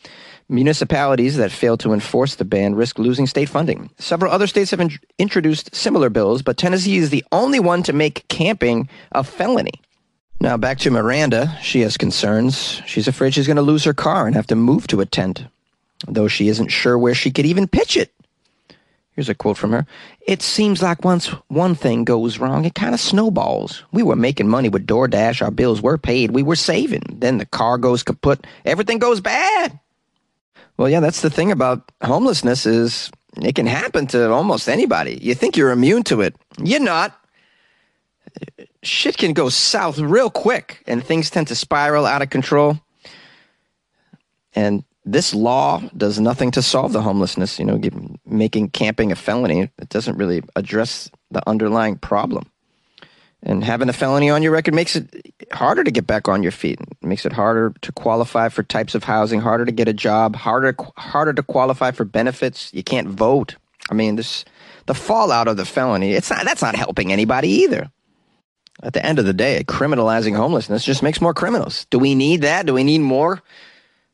Municipalities 0.50 1.38
that 1.38 1.52
fail 1.52 1.78
to 1.78 1.94
enforce 1.94 2.36
the 2.36 2.46
ban 2.46 2.76
risk 2.76 3.00
losing 3.00 3.26
state 3.26 3.48
funding. 3.48 3.90
Several 4.00 4.32
other 4.32 4.48
states 4.48 4.72
have 4.72 4.82
in- 4.82 5.00
introduced 5.18 5.74
similar 5.74 6.10
bills, 6.10 6.42
but 6.42 6.58
Tennessee 6.58 6.98
is 6.98 7.10
the 7.10 7.24
only 7.32 7.60
one 7.60 7.84
to 7.84 7.94
make 7.94 8.28
camping 8.28 8.90
a 9.14 9.24
felony. 9.24 9.82
Now 10.42 10.58
back 10.58 10.80
to 10.80 10.92
Miranda. 10.92 11.58
She 11.62 11.82
has 11.82 11.98
concerns. 11.98 12.82
She's 12.86 13.08
afraid 13.08 13.34
she's 13.34 13.48
going 13.48 13.58
to 13.58 13.62
lose 13.62 13.84
her 13.84 13.94
car 13.94 14.26
and 14.26 14.36
have 14.36 14.48
to 14.48 14.56
move 14.56 14.88
to 14.88 15.00
a 15.00 15.06
tent, 15.06 15.46
though 16.08 16.28
she 16.28 16.48
isn't 16.48 16.70
sure 16.70 16.98
where 16.98 17.14
she 17.14 17.32
could 17.32 17.46
even 17.46 17.68
pitch 17.68 17.96
it. 17.96 18.12
Here's 19.22 19.30
a 19.30 19.36
quote 19.36 19.58
from 19.60 19.72
her. 19.72 19.86
It 20.26 20.42
seems 20.42 20.82
like 20.82 21.06
once 21.06 21.28
one 21.48 21.76
thing 21.76 22.06
goes 22.06 22.40
wrong, 22.40 22.66
it 22.66 22.74
kind 22.74 22.96
of 22.96 23.00
snowballs. 23.00 23.84
We 23.92 24.02
were 24.02 24.16
making 24.16 24.48
money 24.48 24.68
with 24.68 24.88
DoorDash, 24.88 25.44
our 25.44 25.52
bills 25.52 25.80
were 25.80 26.00
paid, 26.00 26.32
we 26.32 26.42
were 26.42 26.56
saving. 26.56 27.04
Then 27.20 27.38
the 27.38 27.46
car 27.46 27.78
goes 27.78 28.02
kaput, 28.02 28.48
everything 28.66 28.98
goes 28.98 29.22
bad. 29.22 29.80
Well, 30.76 30.90
yeah, 30.90 31.02
that's 31.02 31.22
the 31.22 31.30
thing 31.30 31.52
about 31.52 31.92
homelessness 32.02 32.66
is 32.66 33.12
it 33.40 33.54
can 33.54 33.68
happen 33.68 34.08
to 34.08 34.32
almost 34.32 34.68
anybody. 34.68 35.20
You 35.22 35.36
think 35.36 35.56
you're 35.56 35.70
immune 35.70 36.02
to 36.06 36.22
it. 36.22 36.36
You're 36.58 36.80
not. 36.80 37.16
Shit 38.82 39.18
can 39.18 39.34
go 39.34 39.50
south 39.50 40.00
real 40.00 40.32
quick 40.32 40.84
and 40.88 41.06
things 41.06 41.30
tend 41.30 41.50
to 41.50 41.56
spiral 41.56 42.08
out 42.08 42.24
of 42.24 42.32
control. 42.32 42.80
And 44.56 44.84
this 45.06 45.34
law 45.34 45.82
does 45.98 46.20
nothing 46.20 46.52
to 46.52 46.62
solve 46.62 46.94
the 46.94 47.02
homelessness, 47.02 47.58
you 47.58 47.66
know, 47.66 47.80
making 48.26 48.70
camping 48.70 49.12
a 49.12 49.16
felony. 49.16 49.70
It 49.80 49.90
doesn't 49.90 50.18
really 50.18 50.44
address 50.56 51.10
the 51.32 51.48
underlying 51.50 51.98
problem. 51.98 52.52
And 53.44 53.64
having 53.64 53.90
a 53.90 53.94
felony 53.94 54.30
on 54.30 54.44
your 54.44 54.52
record 54.52 54.76
makes 54.76 54.96
it 54.96 55.34
harder 55.52 55.84
to 55.84 55.90
get 55.90 56.06
back 56.06 56.28
on 56.28 56.44
your 56.44 56.52
feet. 56.52 56.80
It 56.80 57.08
makes 57.08 57.26
it 57.26 57.34
harder 57.34 57.74
to 57.82 57.92
qualify 57.92 58.50
for 58.50 58.62
types 58.62 58.94
of 58.94 59.04
housing, 59.04 59.42
harder 59.42 59.66
to 59.66 59.72
get 59.72 59.88
a 59.88 59.94
job, 59.94 60.36
harder 60.36 60.76
harder 60.98 61.34
to 61.34 61.42
qualify 61.42 61.90
for 61.90 62.06
benefits. 62.06 62.72
You 62.72 62.84
can't 62.84 63.08
vote. 63.08 63.56
I 63.90 63.96
mean, 63.96 64.16
this 64.16 64.46
the 64.86 64.94
fallout 64.94 65.48
of 65.48 65.58
the 65.58 65.66
felony. 65.66 66.14
It's 66.14 66.30
not 66.30 66.46
that's 66.46 66.62
not 66.62 66.76
helping 66.76 67.12
anybody 67.12 67.50
either. 67.50 67.90
At 68.84 68.94
the 68.94 69.04
end 69.04 69.18
of 69.18 69.26
the 69.26 69.34
day, 69.34 69.64
criminalizing 69.68 70.36
homelessness 70.36 70.86
just 70.86 71.04
makes 71.04 71.22
more 71.22 71.34
criminals. 71.34 71.86
Do 71.90 71.98
we 71.98 72.14
need 72.14 72.44
that? 72.44 72.68
Do 72.68 72.76
we 72.76 72.84
need 72.84 73.00
more 73.00 73.42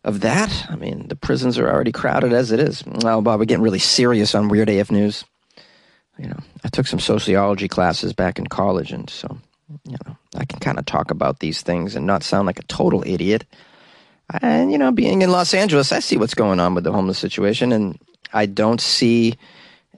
of 0.07 0.21
that? 0.21 0.67
I 0.69 0.75
mean, 0.75 1.07
the 1.07 1.15
prisons 1.15 1.59
are 1.59 1.69
already 1.69 1.91
crowded 1.91 2.33
as 2.33 2.51
it 2.51 2.59
is. 2.59 2.83
Oh, 3.03 3.21
Bob, 3.21 3.39
we're 3.39 3.45
getting 3.45 3.63
really 3.63 3.79
serious 3.79 4.33
on 4.33 4.47
Weird 4.47 4.69
AF 4.69 4.89
News 4.89 5.25
you 6.17 6.27
know, 6.27 6.39
I 6.63 6.69
took 6.69 6.87
some 6.87 6.99
sociology 6.99 7.67
classes 7.67 8.13
back 8.13 8.39
in 8.39 8.47
college, 8.47 8.91
and 8.91 9.09
so, 9.09 9.37
you 9.85 9.97
know, 10.05 10.17
I 10.35 10.45
can 10.45 10.59
kind 10.59 10.79
of 10.79 10.85
talk 10.85 11.11
about 11.11 11.39
these 11.39 11.61
things 11.61 11.95
and 11.95 12.05
not 12.05 12.23
sound 12.23 12.47
like 12.47 12.59
a 12.59 12.63
total 12.63 13.03
idiot. 13.05 13.45
And, 14.41 14.71
you 14.71 14.77
know, 14.77 14.91
being 14.91 15.21
in 15.21 15.31
Los 15.31 15.53
Angeles, 15.53 15.91
I 15.91 15.99
see 15.99 16.17
what's 16.17 16.33
going 16.33 16.59
on 16.59 16.73
with 16.73 16.83
the 16.83 16.91
homeless 16.91 17.19
situation, 17.19 17.71
and 17.71 17.99
I 18.33 18.45
don't 18.45 18.81
see 18.81 19.35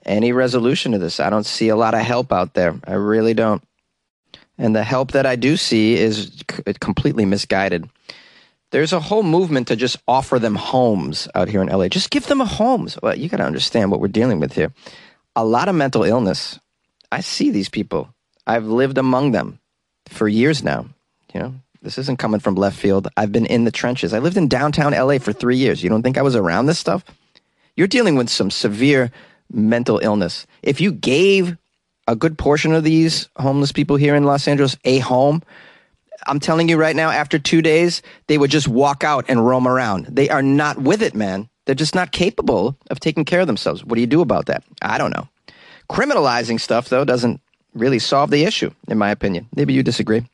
any 0.04 0.32
resolution 0.32 0.92
to 0.92 0.98
this. 0.98 1.20
I 1.20 1.30
don't 1.30 1.46
see 1.46 1.68
a 1.68 1.76
lot 1.76 1.94
of 1.94 2.00
help 2.00 2.32
out 2.32 2.54
there. 2.54 2.78
I 2.84 2.94
really 2.94 3.34
don't. 3.34 3.62
And 4.56 4.76
the 4.76 4.84
help 4.84 5.12
that 5.12 5.26
I 5.26 5.36
do 5.36 5.56
see 5.56 5.94
is 5.94 6.42
completely 6.80 7.24
misguided. 7.24 7.88
There's 8.70 8.92
a 8.92 9.00
whole 9.00 9.22
movement 9.22 9.68
to 9.68 9.76
just 9.76 9.96
offer 10.06 10.38
them 10.38 10.54
homes 10.54 11.28
out 11.34 11.48
here 11.48 11.60
in 11.60 11.68
LA. 11.68 11.88
Just 11.88 12.10
give 12.10 12.26
them 12.26 12.40
a 12.40 12.46
home. 12.46 12.88
Well, 13.02 13.12
uh, 13.12 13.14
you 13.16 13.28
got 13.28 13.38
to 13.38 13.44
understand 13.44 13.90
what 13.90 14.00
we're 14.00 14.08
dealing 14.08 14.40
with 14.40 14.52
here 14.52 14.72
a 15.36 15.44
lot 15.44 15.68
of 15.68 15.74
mental 15.74 16.04
illness. 16.04 16.58
I 17.12 17.20
see 17.20 17.50
these 17.50 17.68
people. 17.68 18.12
I've 18.46 18.66
lived 18.66 18.98
among 18.98 19.32
them 19.32 19.60
for 20.06 20.28
years 20.28 20.62
now. 20.62 20.86
You 21.32 21.40
know, 21.40 21.54
this 21.82 21.98
isn't 21.98 22.18
coming 22.18 22.40
from 22.40 22.56
left 22.56 22.78
field. 22.78 23.08
I've 23.16 23.32
been 23.32 23.46
in 23.46 23.64
the 23.64 23.70
trenches. 23.70 24.12
I 24.12 24.18
lived 24.18 24.36
in 24.36 24.48
downtown 24.48 24.92
LA 24.92 25.18
for 25.18 25.32
three 25.32 25.56
years. 25.56 25.82
You 25.82 25.88
don't 25.88 26.02
think 26.02 26.18
I 26.18 26.22
was 26.22 26.36
around 26.36 26.66
this 26.66 26.78
stuff? 26.78 27.04
You're 27.76 27.86
dealing 27.86 28.16
with 28.16 28.28
some 28.28 28.50
severe 28.50 29.10
mental 29.52 29.98
illness. 30.02 30.46
If 30.62 30.80
you 30.80 30.92
gave 30.92 31.56
a 32.06 32.16
good 32.16 32.36
portion 32.36 32.72
of 32.72 32.84
these 32.84 33.28
homeless 33.36 33.72
people 33.72 33.96
here 33.96 34.14
in 34.14 34.24
Los 34.24 34.48
Angeles 34.48 34.76
a 34.84 34.98
home, 34.98 35.42
I'm 36.30 36.38
telling 36.38 36.68
you 36.68 36.76
right 36.76 36.94
now, 36.94 37.10
after 37.10 37.40
two 37.40 37.60
days, 37.60 38.02
they 38.28 38.38
would 38.38 38.52
just 38.52 38.68
walk 38.68 39.02
out 39.02 39.24
and 39.28 39.44
roam 39.44 39.66
around. 39.66 40.06
They 40.06 40.28
are 40.28 40.42
not 40.42 40.78
with 40.78 41.02
it, 41.02 41.12
man. 41.12 41.48
They're 41.66 41.74
just 41.74 41.96
not 41.96 42.12
capable 42.12 42.76
of 42.88 43.00
taking 43.00 43.24
care 43.24 43.40
of 43.40 43.48
themselves. 43.48 43.84
What 43.84 43.96
do 43.96 44.00
you 44.00 44.06
do 44.06 44.20
about 44.20 44.46
that? 44.46 44.62
I 44.80 44.96
don't 44.96 45.10
know. 45.10 45.28
Criminalizing 45.90 46.60
stuff, 46.60 46.88
though, 46.88 47.04
doesn't 47.04 47.40
really 47.74 47.98
solve 47.98 48.30
the 48.30 48.44
issue, 48.44 48.70
in 48.86 48.96
my 48.96 49.10
opinion. 49.10 49.48
Maybe 49.56 49.72
you 49.72 49.82
disagree. 49.82 50.24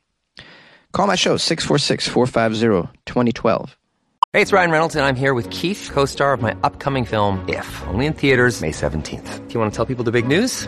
Call 0.91 1.07
my 1.07 1.15
show, 1.15 1.35
646 1.35 2.07
450 2.07 2.93
2012. 3.07 3.75
Hey, 4.33 4.41
it's 4.43 4.53
Ryan 4.53 4.69
Reynolds, 4.69 4.95
and 4.95 5.03
I'm 5.03 5.15
here 5.15 5.33
with 5.33 5.49
Keith, 5.49 5.89
co 5.91 6.05
star 6.05 6.31
of 6.31 6.43
my 6.43 6.55
upcoming 6.61 7.05
film, 7.05 7.43
If, 7.49 7.83
only 7.87 8.05
in 8.05 8.13
theaters, 8.13 8.61
May 8.61 8.71
17th. 8.71 9.47
Do 9.47 9.53
you 9.55 9.59
want 9.59 9.73
to 9.73 9.75
tell 9.75 9.87
people 9.87 10.03
the 10.03 10.11
big 10.11 10.27
news? 10.27 10.67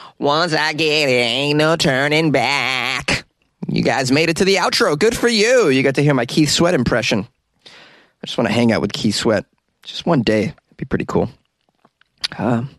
Once 0.21 0.53
I 0.53 0.73
get 0.73 1.09
it, 1.09 1.13
ain't 1.13 1.57
no 1.57 1.75
turning 1.75 2.29
back. 2.29 3.25
You 3.67 3.81
guys 3.81 4.11
made 4.11 4.29
it 4.29 4.37
to 4.37 4.45
the 4.45 4.57
outro. 4.57 4.97
Good 4.97 5.17
for 5.17 5.27
you. 5.27 5.69
You 5.69 5.81
got 5.81 5.95
to 5.95 6.03
hear 6.03 6.13
my 6.13 6.27
Keith 6.27 6.51
Sweat 6.51 6.75
impression. 6.75 7.27
I 7.65 8.27
just 8.27 8.37
want 8.37 8.47
to 8.47 8.53
hang 8.53 8.71
out 8.71 8.81
with 8.81 8.93
Keith 8.93 9.15
Sweat. 9.15 9.45
Just 9.81 10.05
one 10.05 10.21
day. 10.21 10.43
It'd 10.43 10.77
be 10.77 10.85
pretty 10.85 11.05
cool. 11.05 11.27
Um, 12.37 12.69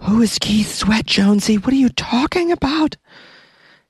who 0.00 0.22
is 0.22 0.40
Keith 0.40 0.74
Sweat, 0.74 1.06
Jonesy? 1.06 1.56
What 1.56 1.72
are 1.72 1.76
you 1.76 1.88
talking 1.90 2.50
about? 2.50 2.96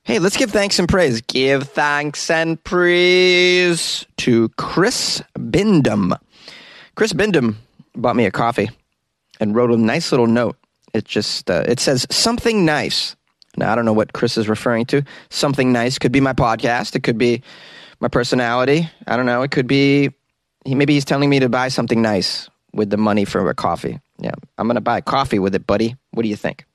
Hey, 0.03 0.19
let's 0.19 0.37
give 0.37 0.51
thanks 0.51 0.77
and 0.77 0.87
praise. 0.87 1.19
Give 1.21 1.67
thanks 1.67 2.29
and 2.29 2.63
praise 2.63 4.05
to 4.17 4.49
Chris 4.49 5.19
Bindum. 5.35 6.15
Chris 6.93 7.11
Bindum 7.11 7.55
bought 7.95 8.15
me 8.15 8.27
a 8.27 8.31
coffee 8.31 8.69
and 9.39 9.55
wrote 9.55 9.71
a 9.71 9.77
nice 9.77 10.11
little 10.11 10.27
note 10.27 10.57
it 10.93 11.05
just 11.05 11.49
uh, 11.49 11.63
it 11.67 11.79
says 11.79 12.05
something 12.09 12.65
nice. 12.65 13.15
Now 13.57 13.71
I 13.71 13.75
don't 13.75 13.85
know 13.85 13.93
what 13.93 14.13
Chris 14.13 14.37
is 14.37 14.47
referring 14.47 14.85
to. 14.87 15.03
Something 15.29 15.71
nice 15.71 15.99
could 15.99 16.11
be 16.11 16.21
my 16.21 16.33
podcast. 16.33 16.95
It 16.95 17.03
could 17.03 17.17
be 17.17 17.41
my 17.99 18.07
personality. 18.07 18.89
I 19.07 19.15
don't 19.15 19.25
know. 19.25 19.41
It 19.41 19.51
could 19.51 19.67
be 19.67 20.11
he 20.65 20.75
maybe 20.75 20.93
he's 20.93 21.05
telling 21.05 21.29
me 21.29 21.39
to 21.39 21.49
buy 21.49 21.67
something 21.67 22.01
nice 22.01 22.49
with 22.73 22.89
the 22.89 22.97
money 22.97 23.25
for 23.25 23.47
a 23.49 23.53
coffee. 23.53 23.99
Yeah, 24.19 24.33
I'm 24.57 24.67
gonna 24.67 24.81
buy 24.81 25.01
coffee 25.01 25.39
with 25.39 25.55
it, 25.55 25.67
buddy. 25.67 25.95
What 26.11 26.23
do 26.23 26.29
you 26.29 26.35
think? 26.35 26.65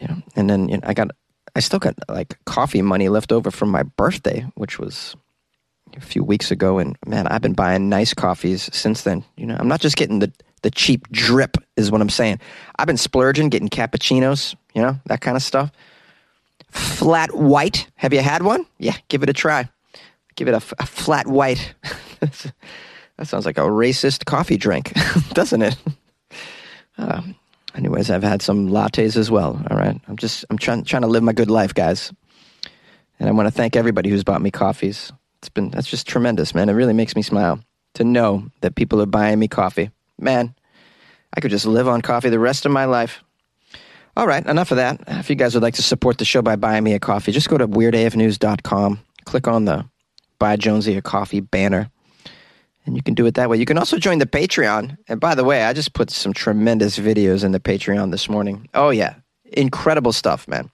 You 0.00 0.08
know, 0.08 0.22
and 0.36 0.48
then 0.48 0.68
you 0.68 0.76
know, 0.76 0.84
I 0.84 0.94
got 0.94 1.10
I 1.54 1.60
still 1.60 1.78
got 1.78 1.94
like 2.08 2.38
coffee 2.46 2.82
money 2.82 3.08
left 3.08 3.32
over 3.32 3.50
from 3.50 3.70
my 3.70 3.82
birthday, 3.82 4.46
which 4.54 4.78
was 4.78 5.16
a 5.96 6.00
few 6.00 6.24
weeks 6.24 6.50
ago. 6.50 6.78
And 6.78 6.96
man, 7.06 7.26
I've 7.26 7.42
been 7.42 7.52
buying 7.52 7.88
nice 7.88 8.14
coffees 8.14 8.70
since 8.72 9.02
then. 9.02 9.24
You 9.36 9.46
know, 9.46 9.56
I'm 9.58 9.68
not 9.68 9.80
just 9.80 9.96
getting 9.96 10.20
the 10.20 10.32
the 10.62 10.70
cheap 10.70 11.10
drip 11.10 11.56
is 11.76 11.90
what 11.90 12.00
I'm 12.00 12.08
saying. 12.08 12.40
I've 12.78 12.86
been 12.86 12.96
splurging, 12.96 13.48
getting 13.48 13.68
cappuccinos, 13.68 14.54
you 14.74 14.82
know, 14.82 14.98
that 15.06 15.20
kind 15.20 15.36
of 15.36 15.42
stuff. 15.42 15.70
Flat 16.70 17.34
white. 17.34 17.88
Have 17.96 18.12
you 18.12 18.20
had 18.20 18.42
one? 18.42 18.66
Yeah, 18.78 18.96
give 19.08 19.22
it 19.22 19.28
a 19.28 19.34
try. 19.34 19.68
Give 20.36 20.48
it 20.48 20.54
a, 20.54 20.60
flat 20.60 21.26
white. 21.26 21.74
that 22.20 22.52
sounds 23.24 23.44
like 23.44 23.58
a 23.58 23.62
racist 23.62 24.24
coffee 24.24 24.56
drink, 24.56 24.92
doesn't 25.34 25.60
it? 25.60 25.76
Uh, 26.96 27.22
anyways, 27.74 28.10
I've 28.10 28.22
had 28.22 28.40
some 28.40 28.70
lattes 28.70 29.16
as 29.16 29.30
well. 29.30 29.62
All 29.70 29.76
right, 29.76 30.00
I'm 30.08 30.16
just 30.16 30.46
I'm 30.48 30.56
trying 30.56 30.84
trying 30.84 31.02
to 31.02 31.08
live 31.08 31.22
my 31.22 31.34
good 31.34 31.50
life, 31.50 31.74
guys. 31.74 32.12
And 33.18 33.28
I 33.28 33.32
want 33.32 33.46
to 33.46 33.50
thank 33.50 33.76
everybody 33.76 34.08
who's 34.08 34.24
bought 34.24 34.40
me 34.40 34.50
coffees. 34.50 35.12
It's 35.38 35.50
been 35.50 35.68
that's 35.68 35.90
just 35.90 36.06
tremendous, 36.06 36.54
man. 36.54 36.70
It 36.70 36.72
really 36.72 36.94
makes 36.94 37.14
me 37.14 37.22
smile 37.22 37.60
to 37.94 38.04
know 38.04 38.46
that 38.62 38.74
people 38.74 39.02
are 39.02 39.06
buying 39.06 39.38
me 39.38 39.48
coffee 39.48 39.90
man, 40.22 40.54
I 41.34 41.40
could 41.40 41.50
just 41.50 41.66
live 41.66 41.88
on 41.88 42.00
coffee 42.00 42.30
the 42.30 42.38
rest 42.38 42.64
of 42.64 42.72
my 42.72 42.84
life. 42.84 43.22
All 44.16 44.26
right, 44.26 44.44
enough 44.46 44.70
of 44.70 44.76
that. 44.76 45.02
If 45.06 45.30
you 45.30 45.36
guys 45.36 45.54
would 45.54 45.62
like 45.62 45.74
to 45.74 45.82
support 45.82 46.18
the 46.18 46.24
show 46.24 46.42
by 46.42 46.56
buying 46.56 46.84
me 46.84 46.92
a 46.92 46.98
coffee, 46.98 47.32
just 47.32 47.48
go 47.48 47.56
to 47.56 47.66
weirdafnews.com, 47.66 49.00
click 49.24 49.48
on 49.48 49.64
the 49.64 49.86
Buy 50.38 50.56
Jonesy 50.56 50.96
a 50.96 51.02
Coffee 51.02 51.40
banner, 51.40 51.90
and 52.84 52.96
you 52.96 53.02
can 53.02 53.14
do 53.14 53.24
it 53.26 53.34
that 53.34 53.48
way. 53.48 53.56
You 53.56 53.64
can 53.64 53.78
also 53.78 53.96
join 53.96 54.18
the 54.18 54.26
Patreon. 54.26 54.98
And 55.08 55.20
by 55.20 55.34
the 55.34 55.44
way, 55.44 55.62
I 55.62 55.72
just 55.72 55.94
put 55.94 56.10
some 56.10 56.32
tremendous 56.32 56.98
videos 56.98 57.44
in 57.44 57.52
the 57.52 57.60
Patreon 57.60 58.10
this 58.10 58.28
morning. 58.28 58.68
Oh, 58.74 58.90
yeah. 58.90 59.14
Incredible 59.52 60.12
stuff, 60.12 60.48
man. 60.48 60.70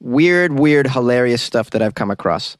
Weird, 0.00 0.58
weird, 0.58 0.86
hilarious 0.86 1.42
stuff 1.42 1.70
that 1.70 1.82
I've 1.82 1.96
come 1.96 2.10
across. 2.10 2.56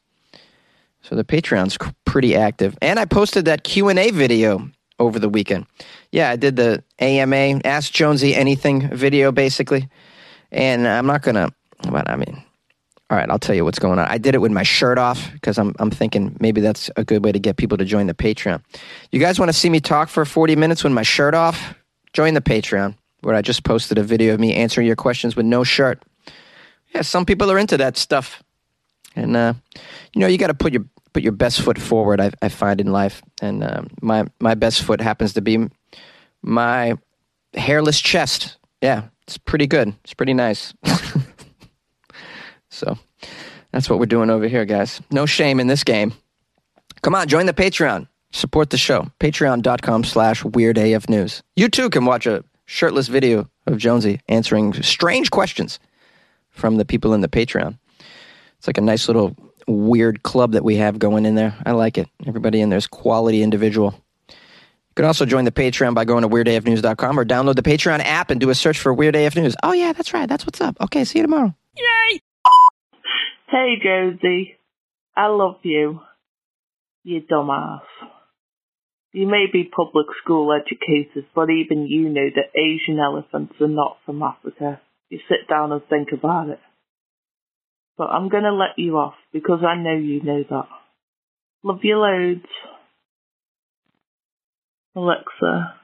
So 1.01 1.15
the 1.15 1.23
Patreon's 1.23 1.77
pretty 2.05 2.35
active. 2.35 2.77
And 2.81 2.99
I 2.99 3.05
posted 3.05 3.45
that 3.45 3.63
Q&A 3.63 4.11
video 4.11 4.69
over 4.99 5.19
the 5.19 5.29
weekend. 5.29 5.65
Yeah, 6.11 6.29
I 6.29 6.35
did 6.35 6.55
the 6.55 6.83
AMA, 6.99 7.61
Ask 7.65 7.91
Jonesy 7.91 8.35
Anything 8.35 8.89
video, 8.89 9.31
basically. 9.31 9.89
And 10.51 10.87
I'm 10.87 11.05
not 11.05 11.21
going 11.21 11.35
to, 11.35 11.53
but 11.89 12.09
I 12.09 12.15
mean, 12.15 12.43
all 13.09 13.17
right, 13.17 13.29
I'll 13.29 13.39
tell 13.39 13.55
you 13.55 13.65
what's 13.65 13.79
going 13.79 13.97
on. 13.97 14.07
I 14.07 14.19
did 14.19 14.35
it 14.35 14.37
with 14.37 14.51
my 14.51 14.61
shirt 14.63 14.99
off 14.99 15.31
because 15.33 15.57
I'm, 15.57 15.73
I'm 15.79 15.89
thinking 15.89 16.37
maybe 16.39 16.61
that's 16.61 16.91
a 16.95 17.03
good 17.03 17.23
way 17.23 17.31
to 17.31 17.39
get 17.39 17.57
people 17.57 17.77
to 17.77 17.85
join 17.85 18.05
the 18.05 18.13
Patreon. 18.13 18.61
You 19.11 19.19
guys 19.19 19.39
want 19.39 19.49
to 19.49 19.57
see 19.57 19.69
me 19.69 19.79
talk 19.79 20.09
for 20.09 20.25
40 20.25 20.55
minutes 20.55 20.83
with 20.83 20.93
my 20.93 21.01
shirt 21.01 21.33
off? 21.33 21.73
Join 22.13 22.35
the 22.35 22.41
Patreon, 22.41 22.95
where 23.21 23.35
I 23.35 23.41
just 23.41 23.63
posted 23.63 23.97
a 23.97 24.03
video 24.03 24.35
of 24.35 24.39
me 24.39 24.53
answering 24.53 24.85
your 24.85 24.95
questions 24.95 25.35
with 25.35 25.45
no 25.45 25.63
shirt. 25.63 26.03
Yeah, 26.93 27.01
some 27.01 27.25
people 27.25 27.51
are 27.51 27.57
into 27.57 27.77
that 27.77 27.97
stuff. 27.97 28.43
And, 29.15 29.35
uh, 29.35 29.53
you 30.13 30.21
know, 30.21 30.27
you 30.27 30.37
got 30.37 30.47
to 30.47 30.53
put 30.53 30.73
your 30.73 30.85
put 31.13 31.23
your 31.23 31.31
best 31.31 31.61
foot 31.61 31.79
forward, 31.79 32.21
I, 32.21 32.31
I 32.41 32.49
find 32.49 32.79
in 32.81 32.91
life. 32.91 33.21
And 33.41 33.63
uh, 33.63 33.83
my, 34.01 34.25
my 34.39 34.55
best 34.55 34.83
foot 34.83 35.01
happens 35.01 35.33
to 35.33 35.41
be 35.41 35.67
my 36.41 36.97
hairless 37.53 37.99
chest. 37.99 38.57
Yeah, 38.81 39.05
it's 39.23 39.37
pretty 39.37 39.67
good. 39.67 39.93
It's 40.03 40.13
pretty 40.13 40.33
nice. 40.33 40.73
So 42.69 42.97
that's 43.71 43.89
what 43.89 43.99
we're 43.99 44.05
doing 44.05 44.29
over 44.29 44.47
here, 44.47 44.65
guys. 44.65 45.01
No 45.11 45.25
shame 45.25 45.59
in 45.59 45.67
this 45.67 45.83
game. 45.83 46.13
Come 47.01 47.15
on, 47.15 47.27
join 47.27 47.45
the 47.45 47.53
Patreon. 47.53 48.07
Support 48.31 48.69
the 48.69 48.77
show. 48.77 49.07
Patreon.com 49.19 50.03
slash 50.03 50.43
Weird 50.43 50.77
AF 50.77 51.09
News. 51.09 51.41
You 51.55 51.67
too 51.67 51.89
can 51.89 52.05
watch 52.05 52.27
a 52.27 52.43
shirtless 52.65 53.07
video 53.07 53.49
of 53.65 53.77
Jonesy 53.77 54.21
answering 54.29 54.73
strange 54.83 55.31
questions 55.31 55.79
from 56.49 56.77
the 56.77 56.85
people 56.85 57.13
in 57.13 57.21
the 57.21 57.27
Patreon. 57.27 57.77
It's 58.57 58.67
like 58.67 58.77
a 58.77 58.81
nice 58.81 59.07
little 59.07 59.35
weird 59.71 60.23
club 60.23 60.53
that 60.53 60.63
we 60.63 60.75
have 60.77 60.99
going 60.99 61.25
in 61.25 61.35
there. 61.35 61.55
I 61.65 61.71
like 61.71 61.97
it. 61.97 62.07
Everybody 62.25 62.61
in 62.61 62.69
there 62.69 62.77
is 62.77 62.87
quality 62.87 63.43
individual. 63.43 63.93
You 64.29 64.95
can 64.95 65.05
also 65.05 65.25
join 65.25 65.45
the 65.45 65.51
Patreon 65.51 65.93
by 65.93 66.05
going 66.05 66.23
to 66.23 66.29
weirdafnews.com 66.29 67.19
or 67.19 67.25
download 67.25 67.55
the 67.55 67.61
Patreon 67.61 68.01
app 68.03 68.31
and 68.31 68.39
do 68.41 68.49
a 68.49 68.55
search 68.55 68.79
for 68.79 68.93
Weird 68.93 69.15
AF 69.15 69.35
News. 69.35 69.55
Oh, 69.63 69.71
yeah, 69.71 69.93
that's 69.93 70.13
right. 70.13 70.27
That's 70.27 70.45
what's 70.45 70.59
up. 70.59 70.75
Okay, 70.81 71.05
see 71.05 71.19
you 71.19 71.23
tomorrow. 71.23 71.55
Yay! 71.77 72.21
Hey, 73.49 73.75
Josie. 73.81 74.57
I 75.15 75.27
love 75.27 75.59
you. 75.63 76.01
You 77.03 77.21
dumbass. 77.21 77.81
You 79.11 79.25
may 79.27 79.45
be 79.51 79.63
public 79.63 80.05
school 80.23 80.53
educated, 80.53 81.25
but 81.33 81.49
even 81.49 81.87
you 81.87 82.09
know 82.09 82.29
that 82.35 82.59
Asian 82.59 82.99
elephants 82.99 83.55
are 83.59 83.67
not 83.67 83.97
from 84.05 84.21
Africa. 84.21 84.79
You 85.09 85.19
sit 85.27 85.47
down 85.49 85.71
and 85.71 85.81
think 85.89 86.09
about 86.13 86.49
it. 86.49 86.59
But 87.99 88.11
I'm 88.11 88.29
gonna 88.29 88.53
let 88.53 88.77
you 88.79 88.95
off 88.95 89.15
because 89.33 89.59
I 89.61 89.75
know 89.75 89.93
you 89.93 90.23
know 90.23 90.41
that. 90.49 90.67
Love 91.63 91.79
you 91.83 91.97
loads. 91.97 92.47
Alexa. 94.95 95.75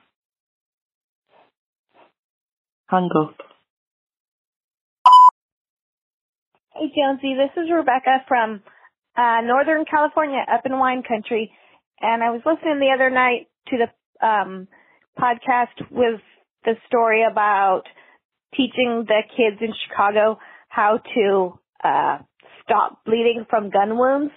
Hang 2.87 3.09
up. 3.19 3.35
Hey, 6.73 6.89
Jonesy, 6.95 7.35
this 7.35 7.61
is 7.61 7.69
Rebecca 7.69 8.23
from 8.29 8.61
uh, 9.17 9.41
Northern 9.43 9.83
California, 9.83 10.39
up 10.49 10.65
in 10.65 10.79
wine 10.79 11.03
country. 11.05 11.51
And 11.99 12.23
I 12.23 12.29
was 12.29 12.41
listening 12.45 12.79
the 12.79 12.93
other 12.95 13.09
night 13.09 13.47
to 13.67 13.77
the 13.77 14.25
um, 14.25 14.69
podcast 15.19 15.91
with 15.91 16.21
the 16.63 16.75
story 16.87 17.25
about 17.29 17.83
teaching 18.55 19.03
the 19.05 19.21
kids 19.35 19.57
in 19.59 19.73
Chicago 19.89 20.39
how 20.69 21.01
to 21.13 21.59
uh, 21.85 22.17
stop 22.65 23.05
bleeding 23.05 23.45
from 23.49 23.69
gun 23.69 23.97
wounds. 23.97 24.33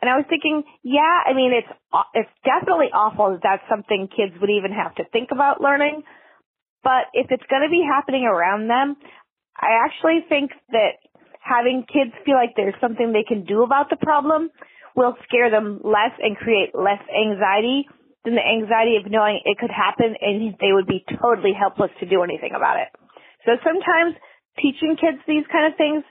And 0.00 0.10
I 0.12 0.20
was 0.20 0.26
thinking, 0.28 0.62
yeah, 0.84 1.24
I 1.24 1.32
mean, 1.32 1.56
it's 1.56 1.72
it's 2.12 2.34
definitely 2.44 2.92
awful 2.92 3.32
that 3.32 3.40
that's 3.42 3.64
something 3.64 4.12
kids 4.12 4.36
would 4.40 4.52
even 4.52 4.70
have 4.70 4.94
to 5.00 5.08
think 5.08 5.32
about 5.32 5.64
learning. 5.64 6.04
But 6.84 7.08
if 7.16 7.32
it's 7.32 7.48
going 7.48 7.64
to 7.64 7.72
be 7.72 7.80
happening 7.80 8.28
around 8.28 8.68
them, 8.68 8.94
I 9.56 9.80
actually 9.88 10.20
think 10.28 10.52
that 10.70 11.00
having 11.40 11.88
kids 11.88 12.12
feel 12.28 12.36
like 12.36 12.52
there's 12.54 12.76
something 12.80 13.10
they 13.10 13.24
can 13.24 13.48
do 13.48 13.64
about 13.64 13.88
the 13.88 13.96
problem 13.96 14.50
will 14.94 15.16
scare 15.24 15.50
them 15.50 15.80
less 15.84 16.12
and 16.20 16.36
create 16.36 16.76
less 16.76 17.00
anxiety 17.08 17.88
than 18.24 18.34
the 18.34 18.44
anxiety 18.44 19.00
of 19.00 19.10
knowing 19.10 19.40
it 19.44 19.56
could 19.56 19.70
happen 19.70 20.16
and 20.20 20.56
they 20.60 20.72
would 20.76 20.86
be 20.86 21.04
totally 21.22 21.52
helpless 21.56 21.90
to 22.00 22.06
do 22.06 22.22
anything 22.22 22.52
about 22.56 22.76
it. 22.76 22.88
So 23.46 23.54
sometimes 23.62 24.18
teaching 24.58 24.96
kids 24.98 25.22
these 25.28 25.46
kind 25.52 25.70
of 25.70 25.78
things 25.78 26.02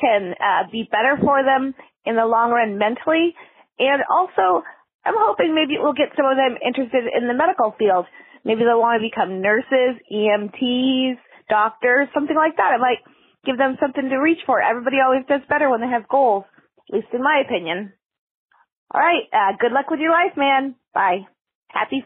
can 0.00 0.34
uh, 0.38 0.70
be 0.70 0.88
better 0.90 1.16
for 1.20 1.42
them 1.42 1.74
in 2.04 2.16
the 2.16 2.26
long 2.26 2.50
run 2.50 2.78
mentally. 2.78 3.34
And 3.78 4.02
also, 4.10 4.62
I'm 5.04 5.16
hoping 5.16 5.54
maybe 5.54 5.74
it 5.74 5.82
will 5.82 5.96
get 5.96 6.14
some 6.16 6.26
of 6.26 6.36
them 6.36 6.56
interested 6.64 7.04
in 7.10 7.28
the 7.28 7.34
medical 7.34 7.74
field. 7.78 8.06
Maybe 8.44 8.62
they'll 8.64 8.80
want 8.80 9.00
to 9.00 9.08
become 9.08 9.40
nurses, 9.40 10.00
EMTs, 10.12 11.16
doctors, 11.48 12.08
something 12.12 12.36
like 12.36 12.56
that. 12.56 12.76
It 12.76 12.80
might 12.80 13.00
give 13.44 13.56
them 13.58 13.76
something 13.80 14.08
to 14.08 14.16
reach 14.16 14.40
for. 14.46 14.60
Everybody 14.60 14.96
always 15.04 15.24
does 15.28 15.40
better 15.48 15.70
when 15.70 15.80
they 15.80 15.88
have 15.88 16.08
goals, 16.08 16.44
at 16.88 16.94
least 16.94 17.12
in 17.12 17.22
my 17.22 17.42
opinion. 17.44 17.92
All 18.92 19.00
right, 19.00 19.24
uh, 19.32 19.56
good 19.58 19.72
luck 19.72 19.90
with 19.90 20.00
your 20.00 20.12
life, 20.12 20.36
man. 20.36 20.76
Bye. 20.92 21.26
Happy 21.68 22.04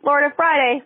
Florida 0.00 0.32
Friday. 0.34 0.82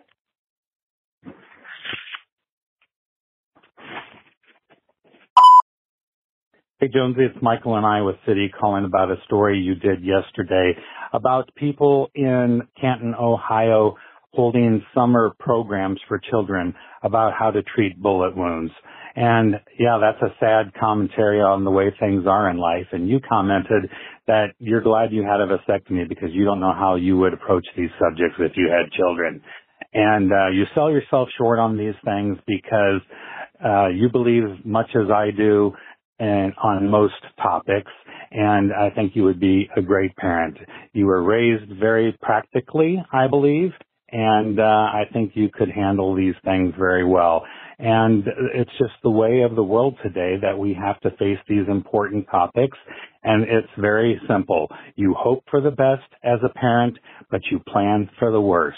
Hey 6.81 6.89
Jonesy, 6.93 7.21
it's 7.21 7.41
Michael 7.41 7.77
and 7.77 7.85
Iowa 7.85 8.15
City 8.27 8.51
calling 8.59 8.83
about 8.83 9.09
a 9.09 9.15
story 9.23 9.57
you 9.57 9.75
did 9.75 10.03
yesterday 10.03 10.73
about 11.13 11.49
people 11.55 12.09
in 12.13 12.63
Canton, 12.81 13.15
Ohio 13.17 13.95
holding 14.33 14.83
summer 14.93 15.33
programs 15.39 16.01
for 16.09 16.19
children 16.29 16.75
about 17.01 17.31
how 17.31 17.49
to 17.49 17.63
treat 17.63 17.97
bullet 18.01 18.35
wounds. 18.35 18.73
And 19.15 19.55
yeah, 19.79 19.99
that's 20.01 20.21
a 20.21 20.35
sad 20.41 20.73
commentary 20.77 21.39
on 21.39 21.63
the 21.63 21.71
way 21.71 21.95
things 21.97 22.25
are 22.27 22.49
in 22.49 22.57
life. 22.57 22.87
And 22.91 23.07
you 23.07 23.21
commented 23.21 23.89
that 24.27 24.47
you're 24.59 24.81
glad 24.81 25.13
you 25.13 25.23
had 25.23 25.39
a 25.39 25.47
vasectomy 25.47 26.09
because 26.09 26.31
you 26.33 26.43
don't 26.43 26.59
know 26.59 26.73
how 26.73 26.95
you 26.95 27.15
would 27.19 27.31
approach 27.33 27.65
these 27.77 27.91
subjects 27.97 28.35
if 28.37 28.51
you 28.57 28.69
had 28.69 28.91
children. 28.91 29.41
And 29.93 30.29
uh, 30.29 30.49
you 30.49 30.65
sell 30.75 30.91
yourself 30.91 31.29
short 31.37 31.57
on 31.57 31.77
these 31.77 31.95
things 32.03 32.37
because 32.45 32.99
uh, 33.63 33.87
you 33.87 34.09
believe 34.09 34.43
much 34.65 34.89
as 34.93 35.09
I 35.09 35.31
do 35.31 35.71
and 36.19 36.53
on 36.63 36.89
most 36.89 37.13
topics. 37.41 37.91
And 38.31 38.73
I 38.73 38.89
think 38.89 39.15
you 39.15 39.23
would 39.23 39.39
be 39.39 39.69
a 39.77 39.81
great 39.81 40.15
parent. 40.15 40.57
You 40.93 41.05
were 41.05 41.23
raised 41.23 41.71
very 41.79 42.17
practically, 42.21 43.03
I 43.13 43.27
believe, 43.27 43.71
and 44.11 44.59
uh, 44.59 44.63
I 44.63 45.03
think 45.13 45.31
you 45.35 45.49
could 45.53 45.69
handle 45.69 46.15
these 46.15 46.35
things 46.43 46.73
very 46.77 47.05
well. 47.05 47.45
And 47.77 48.25
it's 48.53 48.71
just 48.77 48.93
the 49.03 49.09
way 49.09 49.41
of 49.41 49.55
the 49.55 49.63
world 49.63 49.97
today 50.01 50.35
that 50.41 50.57
we 50.57 50.73
have 50.73 50.99
to 51.01 51.11
face 51.17 51.39
these 51.49 51.67
important 51.67 52.25
topics. 52.31 52.77
And 53.23 53.43
it's 53.43 53.67
very 53.77 54.19
simple. 54.29 54.69
You 54.95 55.15
hope 55.17 55.43
for 55.49 55.59
the 55.59 55.71
best 55.71 56.07
as 56.23 56.39
a 56.43 56.53
parent, 56.57 56.97
but 57.29 57.41
you 57.51 57.59
plan 57.67 58.09
for 58.17 58.31
the 58.31 58.39
worst. 58.39 58.77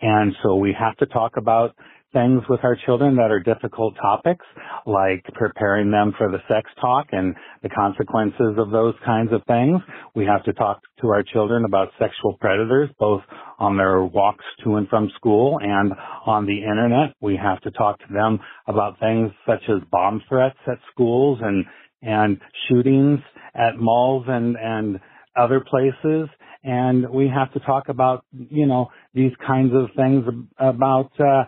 And 0.00 0.34
so 0.42 0.54
we 0.54 0.76
have 0.78 0.96
to 0.98 1.06
talk 1.06 1.36
about 1.36 1.74
things 2.12 2.42
with 2.48 2.60
our 2.62 2.76
children 2.86 3.16
that 3.16 3.30
are 3.30 3.40
difficult 3.40 3.94
topics, 4.00 4.44
like 4.86 5.24
preparing 5.34 5.90
them 5.90 6.14
for 6.16 6.30
the 6.30 6.38
sex 6.48 6.70
talk 6.80 7.06
and 7.12 7.34
the 7.62 7.68
consequences 7.68 8.56
of 8.56 8.70
those 8.70 8.94
kinds 9.04 9.32
of 9.32 9.42
things. 9.46 9.80
We 10.14 10.24
have 10.24 10.44
to 10.44 10.52
talk 10.52 10.80
to 11.02 11.08
our 11.08 11.22
children 11.22 11.64
about 11.64 11.88
sexual 11.98 12.36
predators, 12.40 12.88
both 12.98 13.22
on 13.58 13.76
their 13.76 14.02
walks 14.04 14.44
to 14.64 14.76
and 14.76 14.88
from 14.88 15.10
school 15.16 15.58
and 15.60 15.92
on 16.26 16.46
the 16.46 16.58
internet. 16.58 17.14
We 17.20 17.36
have 17.36 17.60
to 17.62 17.70
talk 17.72 17.98
to 17.98 18.12
them 18.12 18.40
about 18.66 18.98
things 19.00 19.30
such 19.46 19.62
as 19.68 19.82
bomb 19.90 20.22
threats 20.28 20.58
at 20.66 20.78
schools 20.92 21.40
and, 21.42 21.64
and 22.02 22.40
shootings 22.68 23.20
at 23.54 23.78
malls 23.78 24.24
and, 24.28 24.56
and 24.56 25.00
other 25.36 25.60
places. 25.60 26.28
And 26.64 27.08
we 27.10 27.28
have 27.32 27.52
to 27.52 27.60
talk 27.60 27.88
about, 27.88 28.24
you 28.32 28.66
know, 28.66 28.88
these 29.14 29.32
kinds 29.46 29.72
of 29.74 29.88
things 29.96 30.24
about, 30.58 31.10
uh, 31.20 31.44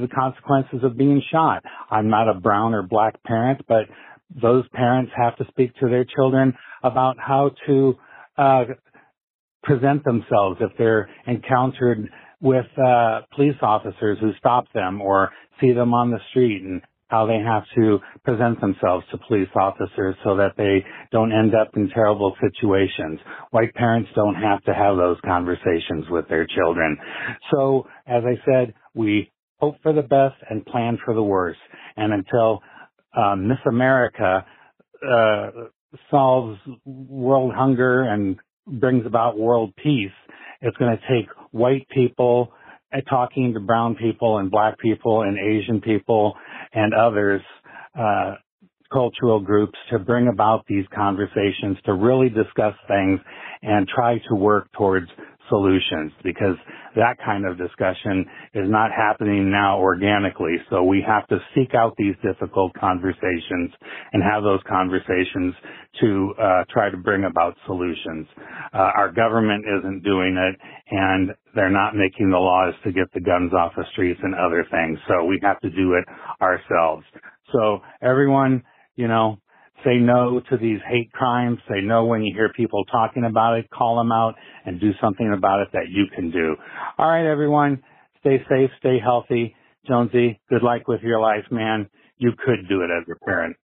the 0.00 0.08
consequences 0.08 0.80
of 0.82 0.96
being 0.96 1.22
shot. 1.30 1.62
I'm 1.90 2.08
not 2.08 2.28
a 2.28 2.34
brown 2.34 2.74
or 2.74 2.82
black 2.82 3.22
parent, 3.24 3.62
but 3.68 3.84
those 4.40 4.64
parents 4.72 5.12
have 5.16 5.36
to 5.36 5.44
speak 5.48 5.74
to 5.80 5.88
their 5.88 6.04
children 6.04 6.54
about 6.82 7.16
how 7.18 7.50
to 7.66 7.94
uh, 8.38 8.64
present 9.62 10.04
themselves 10.04 10.58
if 10.60 10.70
they're 10.78 11.08
encountered 11.26 12.08
with 12.40 12.66
uh, 12.78 13.20
police 13.34 13.56
officers 13.60 14.18
who 14.20 14.30
stop 14.38 14.64
them 14.72 15.00
or 15.00 15.30
see 15.60 15.72
them 15.72 15.92
on 15.92 16.10
the 16.10 16.18
street 16.30 16.62
and 16.62 16.80
how 17.08 17.26
they 17.26 17.38
have 17.44 17.64
to 17.74 17.98
present 18.24 18.60
themselves 18.60 19.04
to 19.10 19.18
police 19.26 19.48
officers 19.60 20.14
so 20.24 20.36
that 20.36 20.52
they 20.56 20.84
don't 21.10 21.32
end 21.32 21.54
up 21.54 21.76
in 21.76 21.90
terrible 21.90 22.34
situations. 22.40 23.18
White 23.50 23.74
parents 23.74 24.08
don't 24.14 24.36
have 24.36 24.62
to 24.64 24.72
have 24.72 24.96
those 24.96 25.18
conversations 25.24 26.06
with 26.08 26.28
their 26.28 26.46
children. 26.46 26.96
So, 27.52 27.86
as 28.06 28.22
I 28.24 28.40
said, 28.46 28.74
we 28.94 29.32
hope 29.60 29.76
for 29.82 29.92
the 29.92 30.02
best 30.02 30.36
and 30.48 30.64
plan 30.64 30.98
for 31.04 31.14
the 31.14 31.22
worst. 31.22 31.60
And 31.96 32.12
until 32.12 32.62
uh, 33.16 33.36
Miss 33.36 33.58
America 33.66 34.44
uh, 35.06 35.50
solves 36.10 36.58
world 36.84 37.52
hunger 37.54 38.02
and 38.02 38.36
brings 38.66 39.06
about 39.06 39.38
world 39.38 39.72
peace, 39.82 40.10
it's 40.60 40.76
going 40.76 40.96
to 40.96 41.02
take 41.08 41.28
white 41.50 41.86
people 41.90 42.52
uh, 42.92 43.00
talking 43.08 43.54
to 43.54 43.60
brown 43.60 43.94
people 43.96 44.38
and 44.38 44.50
black 44.50 44.78
people 44.78 45.22
and 45.22 45.38
Asian 45.38 45.80
people 45.80 46.34
and 46.72 46.92
others, 46.94 47.42
uh, 47.98 48.34
cultural 48.92 49.40
groups 49.40 49.78
to 49.90 49.98
bring 49.98 50.28
about 50.28 50.64
these 50.68 50.84
conversations, 50.94 51.76
to 51.84 51.94
really 51.94 52.28
discuss 52.28 52.74
things 52.88 53.20
and 53.62 53.86
try 53.88 54.18
to 54.28 54.34
work 54.34 54.68
towards 54.76 55.06
solutions 55.48 56.12
because 56.22 56.56
that 56.96 57.16
kind 57.24 57.46
of 57.46 57.58
discussion 57.58 58.26
is 58.54 58.68
not 58.68 58.90
happening 58.90 59.50
now 59.50 59.78
organically. 59.78 60.56
So 60.70 60.82
we 60.82 61.04
have 61.06 61.26
to 61.28 61.38
seek 61.54 61.74
out 61.74 61.94
these 61.96 62.14
difficult 62.22 62.72
conversations 62.74 63.70
and 64.12 64.22
have 64.22 64.42
those 64.42 64.60
conversations 64.68 65.54
to 66.00 66.34
uh, 66.40 66.64
try 66.70 66.90
to 66.90 66.96
bring 66.96 67.24
about 67.24 67.54
solutions. 67.66 68.26
Uh, 68.72 68.90
our 68.96 69.12
government 69.12 69.64
isn't 69.78 70.02
doing 70.02 70.36
it 70.36 70.60
and 70.90 71.30
they're 71.54 71.70
not 71.70 71.94
making 71.94 72.30
the 72.30 72.38
laws 72.38 72.74
to 72.84 72.92
get 72.92 73.12
the 73.14 73.20
guns 73.20 73.52
off 73.52 73.72
the 73.76 73.84
streets 73.92 74.20
and 74.22 74.34
other 74.34 74.66
things. 74.70 74.98
So 75.08 75.24
we 75.24 75.38
have 75.42 75.60
to 75.60 75.70
do 75.70 75.94
it 75.94 76.04
ourselves. 76.40 77.04
So 77.52 77.80
everyone, 78.02 78.62
you 78.96 79.08
know, 79.08 79.38
say 79.84 79.96
no 79.96 80.40
to 80.50 80.56
these 80.56 80.80
hate 80.88 81.12
crimes. 81.12 81.58
Say 81.68 81.80
no 81.82 82.04
when 82.04 82.22
you 82.22 82.34
hear 82.34 82.52
people 82.54 82.84
talking 82.86 83.24
about 83.24 83.58
it. 83.58 83.68
Call 83.70 83.96
them 83.96 84.12
out 84.12 84.34
and 84.64 84.80
do 84.80 84.90
something 85.00 85.32
about 85.36 85.60
it 85.60 85.68
that 85.72 85.88
you 85.88 86.04
can 86.14 86.30
do. 86.30 86.56
All 86.98 87.08
right, 87.08 87.30
everyone. 87.30 87.82
Stay 88.20 88.38
safe. 88.48 88.70
Stay 88.78 88.98
healthy. 89.02 89.54
Jonesy, 89.86 90.40
good 90.48 90.62
luck 90.62 90.86
with 90.88 91.00
your 91.02 91.20
life, 91.20 91.44
man. 91.50 91.88
You 92.18 92.32
could 92.32 92.68
do 92.68 92.82
it 92.82 92.90
as 92.90 93.06
a 93.10 93.24
parent. 93.24 93.56